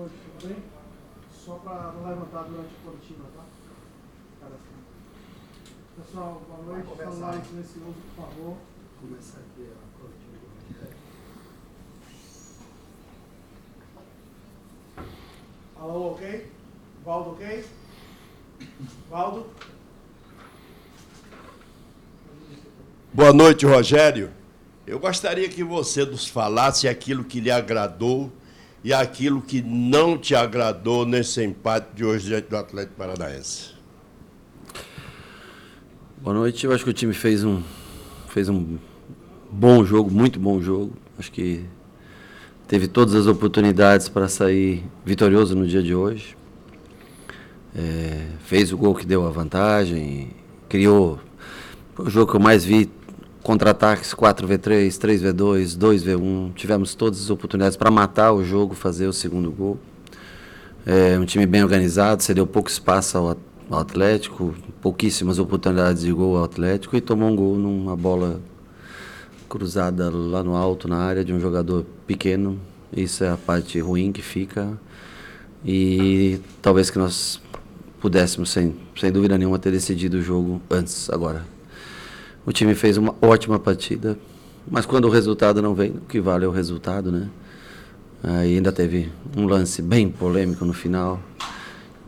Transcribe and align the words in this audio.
noite, 0.00 0.14
tudo 0.38 0.48
bem? 0.48 0.62
Só 1.44 1.54
para 1.56 1.92
não 1.92 2.08
levantar 2.08 2.44
durante 2.44 2.68
a 2.68 2.84
coletiva, 2.84 3.24
tá? 3.36 3.44
Pessoal, 5.96 6.42
boa 6.48 6.62
noite. 6.62 6.96
Celular 6.96 7.44
silencioso, 7.44 7.94
por 8.16 8.24
favor. 8.24 8.56
Começar 9.00 9.38
aqui 9.38 9.68
a 9.68 9.98
coletiva. 9.98 10.40
Alô, 15.78 16.12
ok? 16.12 16.52
Valdo, 17.04 17.30
ok? 17.30 17.64
Valdo? 19.10 19.46
Boa 23.12 23.32
noite, 23.32 23.66
Rogério. 23.66 24.32
Eu 24.86 24.98
gostaria 24.98 25.48
que 25.48 25.62
você 25.62 26.04
nos 26.04 26.26
falasse 26.26 26.88
aquilo 26.88 27.24
que 27.24 27.40
lhe 27.40 27.50
agradou 27.50 28.32
e 28.82 28.92
aquilo 28.92 29.42
que 29.42 29.60
não 29.60 30.16
te 30.16 30.34
agradou 30.34 31.04
nesse 31.04 31.42
empate 31.44 31.88
de 31.94 32.04
hoje 32.04 32.26
diante 32.26 32.48
do 32.48 32.56
Atlético 32.56 32.94
Paranaense. 32.96 33.74
Boa 36.18 36.34
noite. 36.34 36.64
Eu 36.64 36.72
acho 36.72 36.84
que 36.84 36.90
o 36.90 36.92
time 36.92 37.12
fez 37.12 37.44
um, 37.44 37.62
fez 38.28 38.48
um 38.48 38.78
bom 39.50 39.84
jogo, 39.84 40.10
muito 40.10 40.38
bom 40.38 40.60
jogo. 40.60 40.92
Acho 41.18 41.30
que 41.30 41.64
teve 42.66 42.88
todas 42.88 43.14
as 43.14 43.26
oportunidades 43.26 44.08
para 44.08 44.28
sair 44.28 44.84
vitorioso 45.04 45.54
no 45.54 45.66
dia 45.66 45.82
de 45.82 45.94
hoje. 45.94 46.36
É, 47.74 48.26
fez 48.44 48.72
o 48.72 48.78
gol 48.78 48.94
que 48.94 49.06
deu 49.06 49.26
a 49.26 49.30
vantagem, 49.30 50.30
criou. 50.68 51.20
Foi 51.94 52.06
o 52.06 52.10
jogo 52.10 52.30
que 52.30 52.36
eu 52.36 52.40
mais 52.40 52.64
vi 52.64 52.86
contra-ataques 53.42 54.14
4v3, 54.14 54.88
3v2, 54.88 55.78
2v1. 55.78 56.54
Tivemos 56.54 56.94
todas 56.94 57.20
as 57.20 57.30
oportunidades 57.30 57.76
para 57.76 57.90
matar 57.90 58.32
o 58.32 58.44
jogo, 58.44 58.74
fazer 58.74 59.06
o 59.06 59.12
segundo 59.12 59.50
gol. 59.50 59.78
É 60.86 61.18
um 61.18 61.24
time 61.24 61.46
bem 61.46 61.62
organizado, 61.62 62.22
cedeu 62.22 62.46
pouco 62.46 62.70
espaço 62.70 63.18
ao, 63.18 63.36
ao 63.70 63.78
Atlético, 63.78 64.54
pouquíssimas 64.80 65.38
oportunidades 65.38 66.02
de 66.02 66.12
gol 66.12 66.36
ao 66.36 66.44
Atlético 66.44 66.96
e 66.96 67.00
tomou 67.00 67.28
um 67.28 67.36
gol 67.36 67.56
numa 67.56 67.96
bola 67.96 68.40
cruzada 69.48 70.10
lá 70.10 70.42
no 70.42 70.54
alto 70.54 70.88
na 70.88 70.98
área 70.98 71.24
de 71.24 71.32
um 71.32 71.40
jogador 71.40 71.84
pequeno. 72.06 72.58
Isso 72.96 73.24
é 73.24 73.30
a 73.30 73.36
parte 73.36 73.78
ruim 73.80 74.12
que 74.12 74.22
fica. 74.22 74.78
E 75.64 76.40
talvez 76.62 76.90
que 76.90 76.98
nós 76.98 77.40
pudéssemos, 78.00 78.50
sem, 78.50 78.74
sem 78.98 79.12
dúvida 79.12 79.36
nenhuma, 79.36 79.58
ter 79.58 79.70
decidido 79.70 80.16
o 80.18 80.22
jogo 80.22 80.60
antes, 80.70 81.10
agora. 81.10 81.59
O 82.44 82.52
time 82.52 82.74
fez 82.74 82.96
uma 82.96 83.14
ótima 83.20 83.58
partida, 83.58 84.18
mas 84.70 84.86
quando 84.86 85.04
o 85.04 85.10
resultado 85.10 85.60
não 85.60 85.74
vem, 85.74 85.90
o 85.90 86.00
que 86.00 86.20
vale 86.20 86.44
é 86.44 86.48
o 86.48 86.50
resultado, 86.50 87.12
né? 87.12 87.28
Aí 88.22 88.56
ainda 88.56 88.72
teve 88.72 89.10
um 89.36 89.46
lance 89.46 89.82
bem 89.82 90.08
polêmico 90.08 90.64
no 90.64 90.72
final, 90.72 91.20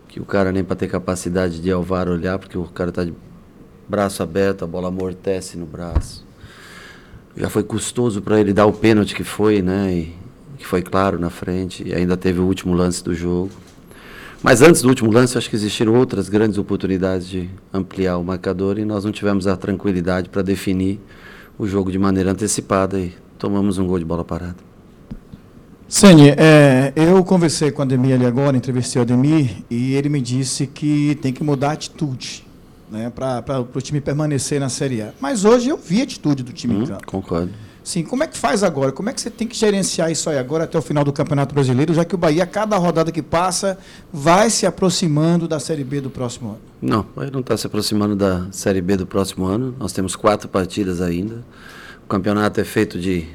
que 0.08 0.20
o 0.20 0.24
cara 0.24 0.50
nem 0.52 0.64
para 0.64 0.76
ter 0.76 0.88
capacidade 0.88 1.60
de 1.60 1.70
Alvar 1.70 2.08
olhar, 2.08 2.38
porque 2.38 2.56
o 2.56 2.64
cara 2.64 2.90
está 2.90 3.04
de 3.04 3.14
braço 3.88 4.22
aberto, 4.22 4.64
a 4.64 4.66
bola 4.66 4.88
amortece 4.88 5.56
no 5.56 5.66
braço. 5.66 6.24
Já 7.36 7.48
foi 7.48 7.62
custoso 7.62 8.20
para 8.22 8.40
ele 8.40 8.52
dar 8.52 8.66
o 8.66 8.72
pênalti 8.72 9.14
que 9.14 9.24
foi, 9.24 9.62
né? 9.62 9.92
E, 9.92 10.22
que 10.58 10.66
foi 10.66 10.80
claro 10.82 11.18
na 11.18 11.30
frente, 11.30 11.86
e 11.86 11.94
ainda 11.94 12.16
teve 12.16 12.40
o 12.40 12.44
último 12.44 12.74
lance 12.74 13.02
do 13.02 13.14
jogo. 13.14 13.50
Mas 14.42 14.60
antes 14.60 14.82
do 14.82 14.88
último 14.88 15.12
lance, 15.12 15.38
acho 15.38 15.48
que 15.48 15.54
existiram 15.54 15.94
outras 15.94 16.28
grandes 16.28 16.58
oportunidades 16.58 17.28
de 17.28 17.48
ampliar 17.72 18.18
o 18.18 18.24
marcador 18.24 18.76
e 18.76 18.84
nós 18.84 19.04
não 19.04 19.12
tivemos 19.12 19.46
a 19.46 19.56
tranquilidade 19.56 20.28
para 20.28 20.42
definir 20.42 21.00
o 21.56 21.66
jogo 21.66 21.92
de 21.92 21.98
maneira 21.98 22.32
antecipada 22.32 22.98
e 22.98 23.14
tomamos 23.38 23.78
um 23.78 23.86
gol 23.86 24.00
de 24.00 24.04
bola 24.04 24.24
parada. 24.24 24.56
Sene, 25.86 26.30
é, 26.30 26.92
eu 26.96 27.22
conversei 27.22 27.70
com 27.70 27.82
o 27.82 27.84
Ademir 27.84 28.14
ali 28.14 28.26
agora, 28.26 28.56
entrevistei 28.56 28.98
o 28.98 29.02
Ademir 29.04 29.62
e 29.70 29.94
ele 29.94 30.08
me 30.08 30.20
disse 30.20 30.66
que 30.66 31.16
tem 31.22 31.32
que 31.32 31.44
mudar 31.44 31.68
a 31.68 31.72
atitude 31.74 32.44
né, 32.90 33.10
para 33.10 33.60
o 33.60 33.80
time 33.80 34.00
permanecer 34.00 34.58
na 34.58 34.68
Série 34.68 35.02
A. 35.02 35.12
Mas 35.20 35.44
hoje 35.44 35.68
eu 35.68 35.76
vi 35.76 36.00
a 36.00 36.04
atitude 36.04 36.42
do 36.42 36.52
time 36.52 36.74
hum, 36.74 36.82
em 36.82 36.86
campo. 36.86 37.06
Concordo. 37.06 37.52
Sim, 37.84 38.04
como 38.04 38.22
é 38.22 38.28
que 38.28 38.38
faz 38.38 38.62
agora? 38.62 38.92
Como 38.92 39.10
é 39.10 39.12
que 39.12 39.20
você 39.20 39.28
tem 39.28 39.46
que 39.46 39.56
gerenciar 39.56 40.10
isso 40.10 40.30
aí 40.30 40.38
agora 40.38 40.64
até 40.64 40.78
o 40.78 40.82
final 40.82 41.02
do 41.02 41.12
Campeonato 41.12 41.52
Brasileiro, 41.52 41.92
já 41.92 42.04
que 42.04 42.14
o 42.14 42.18
Bahia, 42.18 42.46
cada 42.46 42.76
rodada 42.76 43.10
que 43.10 43.22
passa, 43.22 43.76
vai 44.12 44.50
se 44.50 44.66
aproximando 44.66 45.48
da 45.48 45.58
Série 45.58 45.82
B 45.82 46.00
do 46.00 46.08
próximo 46.08 46.50
ano? 46.50 46.60
Não, 46.80 47.00
o 47.00 47.06
Bahia 47.16 47.30
não 47.30 47.40
está 47.40 47.56
se 47.56 47.66
aproximando 47.66 48.14
da 48.14 48.46
Série 48.52 48.80
B 48.80 48.96
do 48.96 49.06
próximo 49.06 49.46
ano. 49.46 49.74
Nós 49.78 49.92
temos 49.92 50.14
quatro 50.14 50.48
partidas 50.48 51.00
ainda. 51.00 51.44
O 52.04 52.08
campeonato 52.08 52.60
é 52.60 52.64
feito 52.64 53.00
de 53.00 53.26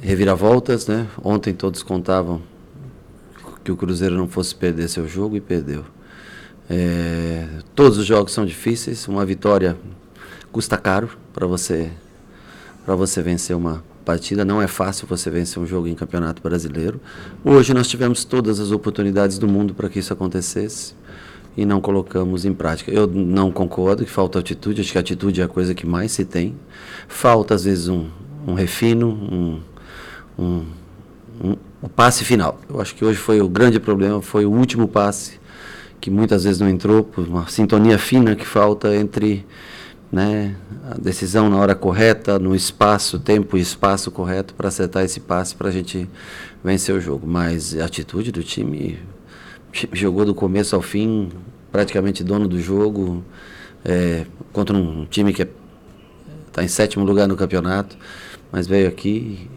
reviravoltas, 0.00 0.86
né? 0.86 1.08
Ontem 1.22 1.52
todos 1.52 1.82
contavam 1.82 2.40
que 3.64 3.72
o 3.72 3.76
Cruzeiro 3.76 4.16
não 4.16 4.28
fosse 4.28 4.54
perder 4.54 4.88
seu 4.88 5.08
jogo 5.08 5.36
e 5.36 5.40
perdeu. 5.40 5.84
É, 6.70 7.46
todos 7.74 7.98
os 7.98 8.06
jogos 8.06 8.32
são 8.32 8.46
difíceis. 8.46 9.08
Uma 9.08 9.26
vitória 9.26 9.76
custa 10.52 10.76
caro 10.76 11.10
para 11.32 11.46
você 11.46 11.90
para 12.88 12.96
você 12.96 13.20
vencer 13.20 13.54
uma 13.54 13.84
partida. 14.02 14.46
Não 14.46 14.62
é 14.62 14.66
fácil 14.66 15.06
você 15.06 15.28
vencer 15.28 15.62
um 15.62 15.66
jogo 15.66 15.86
em 15.88 15.94
campeonato 15.94 16.40
brasileiro. 16.40 16.98
Hoje 17.44 17.74
nós 17.74 17.86
tivemos 17.86 18.24
todas 18.24 18.58
as 18.58 18.70
oportunidades 18.70 19.36
do 19.36 19.46
mundo 19.46 19.74
para 19.74 19.90
que 19.90 19.98
isso 19.98 20.10
acontecesse 20.10 20.94
e 21.54 21.66
não 21.66 21.82
colocamos 21.82 22.46
em 22.46 22.54
prática. 22.54 22.90
Eu 22.90 23.06
não 23.06 23.52
concordo 23.52 24.06
que 24.06 24.10
falta 24.10 24.38
atitude, 24.38 24.80
acho 24.80 24.92
que 24.92 24.96
atitude 24.96 25.42
é 25.42 25.44
a 25.44 25.48
coisa 25.48 25.74
que 25.74 25.86
mais 25.86 26.12
se 26.12 26.24
tem. 26.24 26.56
Falta, 27.06 27.54
às 27.54 27.64
vezes, 27.64 27.88
um, 27.88 28.06
um 28.46 28.54
refino, 28.54 29.10
um, 29.10 29.60
um, 30.38 30.66
um, 31.44 31.56
um 31.82 31.88
passe 31.94 32.24
final. 32.24 32.58
Eu 32.70 32.80
acho 32.80 32.94
que 32.94 33.04
hoje 33.04 33.18
foi 33.18 33.42
o 33.42 33.50
grande 33.50 33.78
problema, 33.78 34.22
foi 34.22 34.46
o 34.46 34.50
último 34.50 34.88
passe, 34.88 35.38
que 36.00 36.10
muitas 36.10 36.44
vezes 36.44 36.58
não 36.58 36.70
entrou, 36.70 37.04
por 37.04 37.28
uma 37.28 37.46
sintonia 37.50 37.98
fina 37.98 38.34
que 38.34 38.46
falta 38.46 38.96
entre 38.96 39.44
né, 40.10 40.56
a 40.90 40.94
decisão 40.94 41.50
na 41.50 41.56
hora 41.56 41.74
correta, 41.74 42.38
no 42.38 42.54
espaço, 42.54 43.18
tempo 43.18 43.56
e 43.56 43.60
espaço 43.60 44.10
correto 44.10 44.54
para 44.54 44.68
acertar 44.68 45.04
esse 45.04 45.20
passe 45.20 45.54
para 45.54 45.68
a 45.68 45.72
gente 45.72 46.08
vencer 46.64 46.94
o 46.94 47.00
jogo. 47.00 47.26
Mas 47.26 47.76
a 47.76 47.84
atitude 47.84 48.32
do 48.32 48.42
time 48.42 48.98
jogou 49.92 50.24
do 50.24 50.34
começo 50.34 50.74
ao 50.74 50.82
fim, 50.82 51.30
praticamente 51.70 52.24
dono 52.24 52.48
do 52.48 52.60
jogo, 52.60 53.22
é, 53.84 54.24
contra 54.52 54.76
um 54.76 55.04
time 55.04 55.32
que 55.32 55.46
está 56.46 56.64
em 56.64 56.68
sétimo 56.68 57.04
lugar 57.04 57.28
no 57.28 57.36
campeonato, 57.36 57.96
mas 58.50 58.66
veio 58.66 58.88
aqui, 58.88 59.48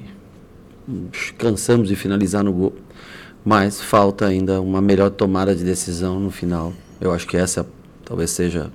cansamos 1.38 1.88
de 1.88 1.95
finalizar 1.95 2.44
no 2.44 2.51
gol, 2.51 2.75
mas 3.44 3.81
falta 3.81 4.28
ainda 4.28 4.61
uma 4.61 4.81
melhor 4.81 5.09
tomada 5.09 5.56
de 5.56 5.63
decisão 5.63 6.19
no 6.19 6.29
final. 6.29 6.73
Eu 7.00 7.11
acho 7.11 7.25
que 7.25 7.38
essa 7.38 7.66
talvez 8.06 8.29
seja 8.31 8.69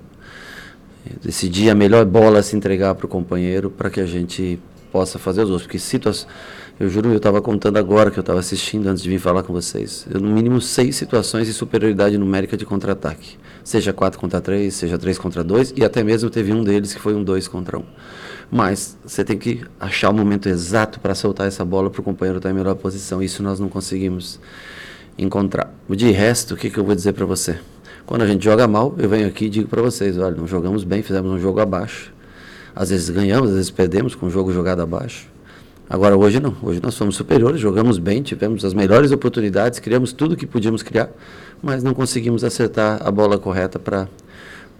decidir 1.22 1.70
a 1.70 1.74
melhor 1.74 2.04
bola 2.04 2.38
a 2.38 2.42
se 2.42 2.56
entregar 2.56 2.94
para 2.94 3.06
o 3.06 3.08
companheiro 3.08 3.70
para 3.70 3.90
que 3.90 4.00
a 4.00 4.06
gente 4.06 4.58
possa 4.92 5.18
fazer 5.18 5.42
os 5.42 5.50
outros. 5.50 5.66
Porque 5.66 5.78
situações, 5.78 6.26
eu 6.78 6.88
juro, 6.88 7.10
eu 7.10 7.16
estava 7.16 7.42
contando 7.42 7.76
agora 7.76 8.10
que 8.10 8.18
eu 8.18 8.22
estava 8.22 8.38
assistindo 8.38 8.86
antes 8.88 9.02
de 9.02 9.08
vir 9.08 9.18
falar 9.18 9.42
com 9.42 9.52
vocês. 9.52 10.06
Eu, 10.10 10.20
no 10.20 10.28
mínimo 10.28 10.60
seis 10.60 10.96
situações 10.96 11.46
de 11.46 11.52
superioridade 11.52 12.16
numérica 12.16 12.56
de 12.56 12.64
contra-ataque. 12.64 13.36
Seja 13.62 13.92
4 13.92 14.18
contra 14.20 14.40
3, 14.40 14.72
seja 14.72 14.96
3 14.96 15.18
contra 15.18 15.42
2, 15.42 15.74
e 15.76 15.84
até 15.84 16.02
mesmo 16.04 16.30
teve 16.30 16.52
um 16.52 16.62
deles 16.62 16.94
que 16.94 17.00
foi 17.00 17.14
um 17.14 17.24
2 17.24 17.48
contra 17.48 17.78
1. 17.78 17.80
Um. 17.80 17.84
Mas 18.50 18.96
você 19.04 19.24
tem 19.24 19.36
que 19.36 19.64
achar 19.80 20.10
o 20.10 20.14
momento 20.14 20.48
exato 20.48 21.00
para 21.00 21.14
soltar 21.14 21.48
essa 21.48 21.64
bola 21.64 21.90
para 21.90 22.00
o 22.00 22.04
companheiro 22.04 22.38
estar 22.38 22.50
em 22.50 22.54
melhor 22.54 22.76
posição. 22.76 23.22
Isso 23.22 23.42
nós 23.42 23.58
não 23.58 23.68
conseguimos 23.68 24.38
encontrar. 25.18 25.74
De 25.90 26.10
resto, 26.10 26.54
o 26.54 26.56
que, 26.56 26.70
que 26.70 26.78
eu 26.78 26.84
vou 26.84 26.94
dizer 26.94 27.12
para 27.12 27.26
você? 27.26 27.58
Quando 28.06 28.22
a 28.22 28.26
gente 28.26 28.44
joga 28.44 28.66
mal, 28.68 28.94
eu 28.98 29.08
venho 29.08 29.26
aqui 29.26 29.46
e 29.46 29.48
digo 29.48 29.68
para 29.68 29.82
vocês, 29.82 30.16
olha, 30.16 30.36
não 30.36 30.46
jogamos 30.46 30.84
bem, 30.84 31.02
fizemos 31.02 31.30
um 31.30 31.38
jogo 31.40 31.60
abaixo. 31.60 32.12
Às 32.74 32.90
vezes 32.90 33.10
ganhamos, 33.10 33.50
às 33.50 33.56
vezes 33.56 33.70
perdemos 33.70 34.14
com 34.14 34.26
o 34.26 34.30
jogo 34.30 34.52
jogado 34.52 34.80
abaixo. 34.80 35.26
Agora 35.90 36.16
hoje 36.16 36.40
não, 36.40 36.54
hoje 36.62 36.80
nós 36.82 36.94
somos 36.94 37.16
superiores, 37.16 37.60
jogamos 37.60 37.98
bem, 37.98 38.22
tivemos 38.22 38.64
as 38.64 38.74
melhores 38.74 39.12
oportunidades, 39.12 39.78
criamos 39.78 40.12
tudo 40.12 40.36
que 40.36 40.46
podíamos 40.46 40.82
criar, 40.82 41.10
mas 41.62 41.82
não 41.82 41.94
conseguimos 41.94 42.44
acertar 42.44 43.00
a 43.04 43.10
bola 43.10 43.38
correta 43.38 43.78
para 43.78 44.08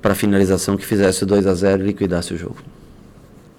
para 0.07 0.13
a 0.13 0.17
finalização 0.17 0.77
que 0.77 0.87
fizesse 0.87 1.25
o 1.25 1.27
2 1.27 1.49
a 1.49 1.55
0 1.55 1.83
e 1.83 1.87
liquidasse 1.89 2.33
o 2.33 2.39
jogo. 2.39 2.59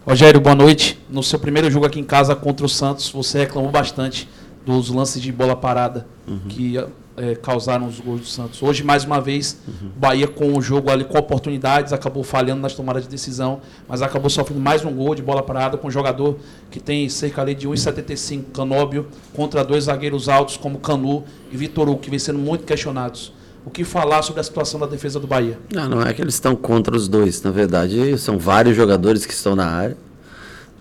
Rogério, 0.06 0.40
boa 0.40 0.56
noite. 0.56 0.98
No 1.10 1.22
seu 1.22 1.38
primeiro 1.38 1.70
jogo 1.70 1.86
aqui 1.86 2.00
em 2.00 2.06
casa 2.06 2.34
contra 2.36 2.66
o 2.66 2.70
Santos, 2.70 3.10
você 3.10 3.40
reclamou 3.40 3.70
bastante 3.70 4.30
dos 4.66 4.90
lances 4.90 5.22
de 5.22 5.30
bola 5.30 5.58
parada 5.58 6.08
uhum. 6.26 6.40
que 6.48 6.78
é, 7.18 7.34
causaram 7.36 7.88
os 7.88 8.00
gols 8.00 8.22
do 8.22 8.28
Santos. 8.28 8.62
Hoje, 8.62 8.84
mais 8.84 9.04
uma 9.04 9.20
vez, 9.20 9.58
uhum. 9.68 9.90
Bahia 9.98 10.28
com 10.28 10.56
o 10.56 10.62
jogo 10.62 10.92
ali 10.92 11.04
com 11.04 11.18
oportunidades, 11.18 11.92
acabou 11.92 12.24
falhando 12.24 12.62
nas 12.62 12.76
tomadas 12.76 13.04
de 13.04 13.10
decisão, 13.10 13.60
mas 13.88 14.04
acabou 14.04 14.30
sofrendo 14.30 14.62
mais 14.62 14.86
um 14.86 14.94
gol 14.94 15.16
de 15.16 15.24
bola 15.24 15.42
parada 15.42 15.78
com 15.78 15.88
um 15.88 15.92
jogador 15.92 16.38
que 16.70 16.80
tem 16.80 17.10
cerca 17.10 17.42
ali 17.42 17.56
de 17.56 17.68
1,75, 17.68 18.52
Canóbio, 18.54 19.08
contra 19.34 19.64
dois 19.64 19.86
zagueiros 19.86 20.30
altos 20.30 20.58
como 20.58 20.78
Canu 20.78 21.24
e 21.52 21.58
Vitor 21.58 21.90
Hugo, 21.90 22.00
que 22.00 22.10
vem 22.10 22.20
sendo 22.20 22.38
muito 22.38 22.64
questionados. 22.64 23.34
O 23.66 23.70
que 23.70 23.84
falar 23.84 24.22
sobre 24.22 24.40
a 24.40 24.44
situação 24.44 24.80
da 24.80 24.86
defesa 24.86 25.20
do 25.20 25.28
Bahia? 25.28 25.60
Não, 25.74 25.90
não 25.90 26.02
é 26.02 26.14
que 26.14 26.22
eles 26.22 26.36
estão 26.36 26.56
contra 26.56 26.96
os 26.96 27.10
dois. 27.10 27.42
Na 27.42 27.52
verdade, 27.52 28.18
são 28.18 28.38
vários 28.38 28.78
jogadores 28.78 29.26
que 29.26 29.34
estão 29.34 29.58
na 29.58 29.66
área, 29.66 29.98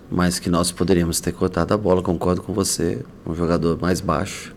mas 0.09 0.39
que 0.39 0.49
nós 0.49 0.71
poderíamos 0.71 1.19
ter 1.19 1.33
cortado 1.33 1.73
a 1.73 1.77
bola, 1.77 2.01
concordo 2.01 2.41
com 2.41 2.53
você. 2.53 3.03
Um 3.25 3.35
jogador 3.35 3.77
mais 3.81 3.99
baixo 3.99 4.55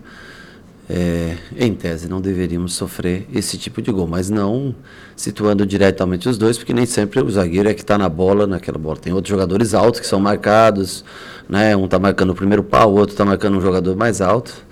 é, 0.93 1.37
em 1.57 1.73
tese, 1.73 2.09
não 2.09 2.21
deveríamos 2.21 2.75
sofrer 2.75 3.25
esse 3.33 3.57
tipo 3.57 3.81
de 3.81 3.93
gol, 3.93 4.09
mas 4.09 4.29
não 4.29 4.75
situando 5.15 5.65
diretamente 5.65 6.29
os 6.29 6.37
dois, 6.37 6.59
porque 6.59 6.75
nem 6.75 6.85
sempre 6.85 7.21
o 7.21 7.31
zagueiro 7.31 7.69
é 7.69 7.75
que 7.75 7.83
está 7.83 7.97
na 7.97 8.09
bola, 8.09 8.45
naquela 8.45 8.77
bola. 8.77 8.97
Tem 8.97 9.13
outros 9.13 9.31
jogadores 9.31 9.73
altos 9.73 10.01
que 10.01 10.07
são 10.07 10.19
marcados, 10.19 11.05
né? 11.49 11.77
um 11.77 11.85
está 11.85 11.97
marcando 11.97 12.31
o 12.31 12.35
primeiro 12.35 12.65
pau, 12.65 12.91
o 12.91 12.97
outro 12.97 13.15
está 13.15 13.25
marcando 13.25 13.57
um 13.57 13.61
jogador 13.61 13.95
mais 13.95 14.21
alto, 14.21 14.67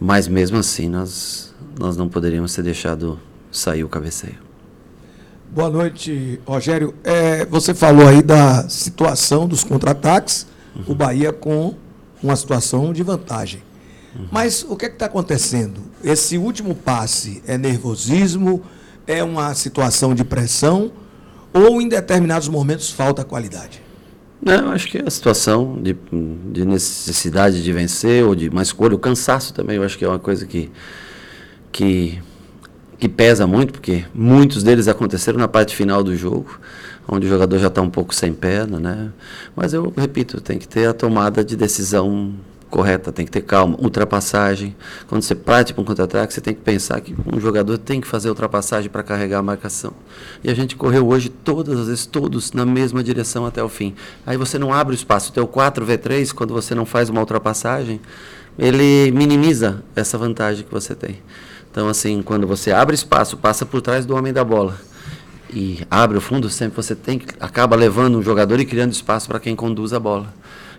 mas 0.00 0.26
mesmo 0.26 0.58
assim 0.58 0.88
nós, 0.88 1.54
nós 1.78 1.96
não 1.96 2.08
poderíamos 2.08 2.52
ter 2.52 2.62
deixado 2.62 3.16
sair 3.52 3.84
o 3.84 3.88
cabeceio. 3.88 4.44
Boa 5.52 5.70
noite, 5.70 6.40
Rogério. 6.44 6.92
É, 7.04 7.46
você 7.46 7.72
falou 7.72 8.08
aí 8.08 8.20
da 8.20 8.68
situação 8.68 9.46
dos 9.46 9.62
contra-ataques, 9.62 10.44
uhum. 10.74 10.82
o 10.88 10.94
Bahia 10.96 11.32
com 11.32 11.76
uma 12.20 12.34
situação 12.34 12.92
de 12.92 13.04
vantagem. 13.04 13.62
Mas 14.30 14.64
o 14.68 14.76
que 14.76 14.86
é 14.86 14.88
está 14.88 15.06
acontecendo? 15.06 15.80
Esse 16.02 16.38
último 16.38 16.74
passe 16.74 17.42
é 17.46 17.56
nervosismo, 17.58 18.62
é 19.06 19.22
uma 19.22 19.54
situação 19.54 20.14
de 20.14 20.24
pressão 20.24 20.92
ou 21.52 21.80
em 21.80 21.88
determinados 21.88 22.48
momentos 22.48 22.90
falta 22.90 23.24
qualidade? 23.24 23.82
Não, 24.42 24.70
acho 24.70 24.88
que 24.88 24.98
é 24.98 25.04
a 25.06 25.10
situação 25.10 25.78
de, 25.82 25.96
de 26.52 26.64
necessidade 26.64 27.62
de 27.62 27.72
vencer 27.72 28.24
ou 28.24 28.34
de 28.34 28.48
uma 28.48 28.62
escolha, 28.62 28.94
o 28.94 28.98
cansaço 28.98 29.54
também, 29.54 29.76
eu 29.76 29.82
acho 29.82 29.96
que 29.96 30.04
é 30.04 30.08
uma 30.08 30.18
coisa 30.18 30.46
que, 30.46 30.70
que, 31.72 32.22
que 32.98 33.08
pesa 33.08 33.46
muito, 33.46 33.72
porque 33.72 34.04
muitos 34.14 34.62
deles 34.62 34.88
aconteceram 34.88 35.38
na 35.38 35.48
parte 35.48 35.74
final 35.74 36.04
do 36.04 36.14
jogo, 36.14 36.60
onde 37.08 37.26
o 37.26 37.28
jogador 37.28 37.58
já 37.58 37.68
está 37.68 37.80
um 37.80 37.90
pouco 37.90 38.14
sem 38.14 38.32
perna, 38.32 38.78
né? 38.78 39.10
Mas 39.54 39.72
eu 39.72 39.92
repito, 39.96 40.40
tem 40.40 40.58
que 40.58 40.68
ter 40.68 40.86
a 40.86 40.92
tomada 40.92 41.42
de 41.44 41.56
decisão 41.56 42.34
correta, 42.76 43.10
tem 43.10 43.24
que 43.24 43.32
ter 43.32 43.40
calma. 43.40 43.74
Ultrapassagem. 43.80 44.76
Quando 45.08 45.22
você 45.22 45.34
para 45.34 45.64
um 45.78 45.84
contra-ataque, 45.84 46.34
você 46.34 46.42
tem 46.42 46.52
que 46.52 46.60
pensar 46.60 47.00
que 47.00 47.16
um 47.34 47.40
jogador 47.40 47.78
tem 47.78 48.02
que 48.02 48.06
fazer 48.06 48.28
ultrapassagem 48.28 48.90
para 48.90 49.02
carregar 49.02 49.38
a 49.38 49.42
marcação. 49.42 49.94
E 50.44 50.50
a 50.50 50.54
gente 50.54 50.76
correu 50.76 51.08
hoje 51.08 51.30
todas 51.30 51.78
as 51.80 51.86
vezes, 51.86 52.04
todos 52.04 52.52
na 52.52 52.66
mesma 52.66 53.02
direção 53.02 53.46
até 53.46 53.62
o 53.62 53.68
fim. 53.70 53.94
Aí 54.26 54.36
você 54.36 54.58
não 54.58 54.74
abre 54.74 54.94
o 54.94 54.94
espaço. 54.94 55.30
O 55.30 55.32
teu 55.32 55.48
4v3, 55.48 56.34
quando 56.34 56.52
você 56.52 56.74
não 56.74 56.84
faz 56.84 57.08
uma 57.08 57.20
ultrapassagem, 57.20 57.98
ele 58.58 59.10
minimiza 59.10 59.82
essa 59.94 60.18
vantagem 60.18 60.62
que 60.62 60.70
você 60.70 60.94
tem. 60.94 61.22
Então, 61.70 61.88
assim, 61.88 62.20
quando 62.20 62.46
você 62.46 62.72
abre 62.72 62.94
espaço, 62.94 63.38
passa 63.38 63.64
por 63.64 63.80
trás 63.80 64.04
do 64.04 64.14
homem 64.14 64.34
da 64.34 64.44
bola 64.44 64.78
e 65.50 65.80
abre 65.90 66.18
o 66.18 66.20
fundo, 66.20 66.50
sempre 66.50 66.76
você 66.76 66.94
tem 66.94 67.22
acaba 67.40 67.74
levando 67.74 68.18
um 68.18 68.22
jogador 68.22 68.60
e 68.60 68.66
criando 68.66 68.92
espaço 68.92 69.28
para 69.28 69.40
quem 69.40 69.56
conduz 69.56 69.94
a 69.94 70.00
bola. 70.00 70.34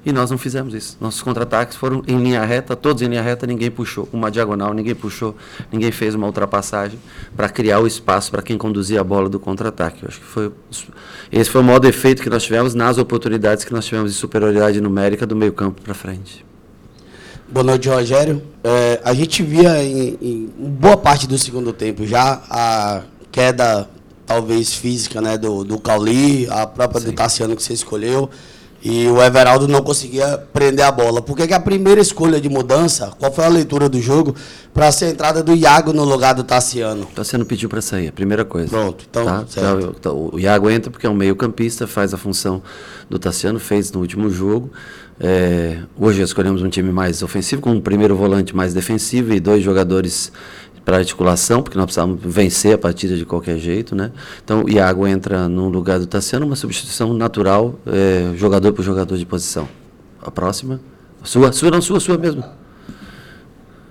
E 0.07 0.13
nós 0.13 0.31
não 0.31 0.37
fizemos 0.37 0.73
isso. 0.73 0.95
Nossos 1.01 1.21
contra-ataques 1.21 1.75
foram 1.75 2.01
em 2.07 2.17
linha 2.17 2.41
reta, 2.45 2.77
todos 2.77 3.01
em 3.01 3.07
linha 3.07 3.21
reta, 3.21 3.45
ninguém 3.45 3.69
puxou 3.69 4.07
uma 4.13 4.31
diagonal, 4.31 4.73
ninguém 4.73 4.95
puxou, 4.95 5.35
ninguém 5.69 5.91
fez 5.91 6.15
uma 6.15 6.25
ultrapassagem 6.25 6.97
para 7.35 7.49
criar 7.49 7.81
o 7.81 7.85
espaço 7.85 8.31
para 8.31 8.41
quem 8.41 8.57
conduzia 8.57 9.01
a 9.01 9.03
bola 9.03 9.27
do 9.27 9.37
contra-ataque. 9.37 10.05
Acho 10.07 10.21
que 10.21 10.25
foi 10.25 10.49
esse 11.29 11.49
foi 11.49 11.59
o 11.59 11.63
maior 11.65 11.79
defeito 11.79 12.23
que 12.23 12.29
nós 12.29 12.41
tivemos 12.43 12.73
nas 12.73 12.97
oportunidades 12.97 13.65
que 13.65 13.73
nós 13.73 13.85
tivemos 13.85 14.13
de 14.13 14.17
superioridade 14.17 14.79
numérica 14.79 15.27
do 15.27 15.35
meio-campo 15.35 15.81
para 15.81 15.93
frente. 15.93 16.45
Boa 17.49 17.65
noite, 17.65 17.89
Rogério. 17.89 18.41
É, 18.63 19.01
a 19.03 19.13
gente 19.13 19.43
via 19.43 19.83
em, 19.83 20.17
em, 20.21 20.53
boa 20.57 20.95
parte 20.95 21.27
do 21.27 21.37
segundo 21.37 21.73
tempo 21.73 22.07
já 22.07 22.41
a 22.49 23.01
queda, 23.29 23.89
talvez 24.25 24.73
física, 24.73 25.19
né, 25.19 25.37
do, 25.37 25.65
do 25.65 25.77
Cauli, 25.77 26.47
a 26.49 26.65
própria 26.65 27.01
Sim. 27.01 27.07
do 27.07 27.11
Tassiano 27.11 27.57
que 27.57 27.61
você 27.61 27.73
escolheu. 27.73 28.29
E 28.89 29.05
o 29.09 29.21
Everaldo 29.21 29.67
não 29.67 29.81
conseguia 29.81 30.37
prender 30.53 30.85
a 30.85 30.91
bola. 30.91 31.21
Por 31.21 31.35
que, 31.35 31.53
a 31.53 31.59
primeira 31.59 31.99
escolha 31.99 32.39
de 32.39 32.47
mudança, 32.47 33.11
qual 33.19 33.33
foi 33.33 33.43
a 33.43 33.49
leitura 33.49 33.89
do 33.89 33.99
jogo, 33.99 34.33
para 34.73 34.89
ser 34.93 35.05
a 35.05 35.09
entrada 35.09 35.43
do 35.43 35.53
Iago 35.53 35.91
no 35.91 36.05
lugar 36.05 36.33
do 36.33 36.41
Tassiano? 36.41 37.03
O 37.03 37.07
Tassiano 37.07 37.45
pediu 37.45 37.67
para 37.67 37.81
sair, 37.81 38.07
a 38.07 38.11
primeira 38.13 38.45
coisa. 38.45 38.69
Pronto, 38.69 39.05
então. 39.09 39.25
Tá? 39.25 39.43
Então, 39.99 40.29
o 40.31 40.39
Iago 40.39 40.69
entra 40.69 40.89
porque 40.89 41.05
é 41.05 41.09
um 41.09 41.13
meio-campista, 41.13 41.85
faz 41.85 42.13
a 42.13 42.17
função 42.17 42.63
do 43.09 43.19
Tassiano, 43.19 43.59
fez 43.59 43.91
no 43.91 43.99
último 43.99 44.29
jogo. 44.29 44.71
É, 45.19 45.79
hoje 45.97 46.21
escolhemos 46.21 46.61
um 46.61 46.69
time 46.69 46.89
mais 46.89 47.21
ofensivo, 47.21 47.61
com 47.61 47.71
um 47.71 47.81
primeiro 47.81 48.15
volante 48.15 48.55
mais 48.55 48.73
defensivo 48.73 49.33
e 49.33 49.39
dois 49.41 49.61
jogadores 49.63 50.31
para 50.87 50.99
articulação, 50.99 51.61
porque 51.61 51.77
nós 51.77 51.83
precisávamos 51.83 52.21
vencer 52.23 52.73
a 52.73 52.77
partida 52.77 53.17
de 53.17 53.25
qualquer 53.25 53.57
jeito, 53.57 53.93
né? 53.93 54.09
Então, 54.41 54.63
o 54.63 54.69
Iago 54.69 55.05
entra 55.05 55.49
no 55.49 55.67
lugar 55.67 55.99
do 55.99 56.07
Tassiano, 56.07 56.45
uma 56.45 56.55
substituição 56.55 57.13
natural, 57.13 57.75
é, 57.85 58.31
jogador 58.37 58.71
por 58.71 58.83
jogador 58.83 59.17
de 59.17 59.25
posição. 59.25 59.67
A 60.21 60.31
próxima? 60.31 60.79
Sua, 61.25 61.51
sua 61.51 61.71
não, 61.71 61.81
sua, 61.81 61.99
sua 61.99 62.17
mesmo. 62.17 62.41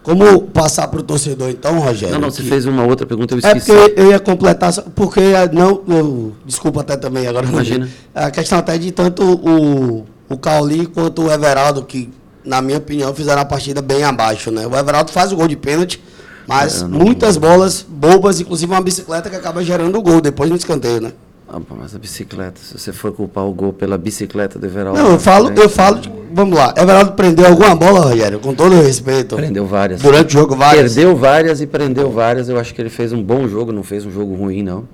Como 0.02 0.44
passar 0.44 0.88
para 0.88 1.00
o 1.00 1.02
torcedor, 1.02 1.50
então, 1.50 1.78
Rogério? 1.80 2.14
Não, 2.14 2.22
não, 2.22 2.30
você 2.30 2.42
fez 2.42 2.64
uma 2.64 2.86
outra 2.86 3.06
pergunta, 3.06 3.34
eu 3.34 3.40
esqueci. 3.40 3.72
É 3.72 3.74
porque 3.74 4.00
eu 4.00 4.10
ia 4.12 4.18
completar, 4.18 4.72
porque 4.94 5.20
não, 5.52 5.82
eu, 5.86 6.32
desculpa 6.46 6.80
até 6.80 6.96
também 6.96 7.26
agora. 7.26 7.46
Imagina. 7.46 7.90
A 8.14 8.30
questão 8.30 8.58
até 8.58 8.78
de 8.78 8.90
tanto 8.90 9.22
o, 9.22 10.06
o 10.30 10.38
Cauli 10.38 10.86
quanto 10.86 11.24
o 11.24 11.30
Everaldo, 11.30 11.84
que, 11.84 12.08
na 12.42 12.62
minha 12.62 12.78
opinião, 12.78 13.12
fizeram 13.12 13.42
a 13.42 13.44
partida 13.44 13.82
bem 13.82 14.02
abaixo, 14.02 14.50
né? 14.50 14.66
O 14.66 14.74
Everaldo 14.74 15.12
faz 15.12 15.30
o 15.30 15.36
gol 15.36 15.46
de 15.46 15.56
pênalti, 15.56 16.00
mas 16.46 16.82
é, 16.82 16.84
muitas 16.86 17.36
bolas 17.36 17.84
bobas, 17.88 18.40
inclusive 18.40 18.72
uma 18.72 18.80
bicicleta 18.80 19.28
que 19.28 19.36
acaba 19.36 19.62
gerando 19.64 19.98
o 19.98 20.02
gol 20.02 20.20
depois 20.20 20.50
no 20.50 20.56
escanteio, 20.56 21.00
né? 21.00 21.12
Ah, 21.48 21.60
mas 21.78 21.94
a 21.94 21.98
bicicleta, 21.98 22.60
se 22.60 22.76
você 22.76 22.92
for 22.92 23.12
culpar 23.12 23.44
o 23.44 23.52
gol 23.52 23.72
pela 23.72 23.96
bicicleta 23.96 24.58
do 24.58 24.66
Everaldo. 24.66 25.00
Não, 25.00 25.12
eu 25.12 25.18
falo, 25.18 25.52
eu 25.56 25.68
falo, 25.68 26.00
vamos 26.32 26.58
lá. 26.58 26.74
Everaldo 26.76 27.12
prendeu 27.12 27.46
alguma 27.46 27.74
bola, 27.74 28.00
Rogério, 28.00 28.40
com 28.40 28.52
todo 28.52 28.74
o 28.74 28.82
respeito. 28.82 29.36
Prendeu 29.36 29.64
várias. 29.64 30.02
Durante 30.02 30.36
o 30.36 30.40
jogo, 30.40 30.56
várias. 30.56 30.94
Perdeu 30.94 31.16
várias 31.16 31.60
e 31.60 31.66
prendeu 31.66 32.10
várias. 32.10 32.48
Eu 32.48 32.58
acho 32.58 32.74
que 32.74 32.82
ele 32.82 32.90
fez 32.90 33.12
um 33.12 33.22
bom 33.22 33.46
jogo, 33.46 33.70
não 33.70 33.84
fez 33.84 34.04
um 34.04 34.10
jogo 34.10 34.34
ruim, 34.34 34.62
não. 34.62 34.88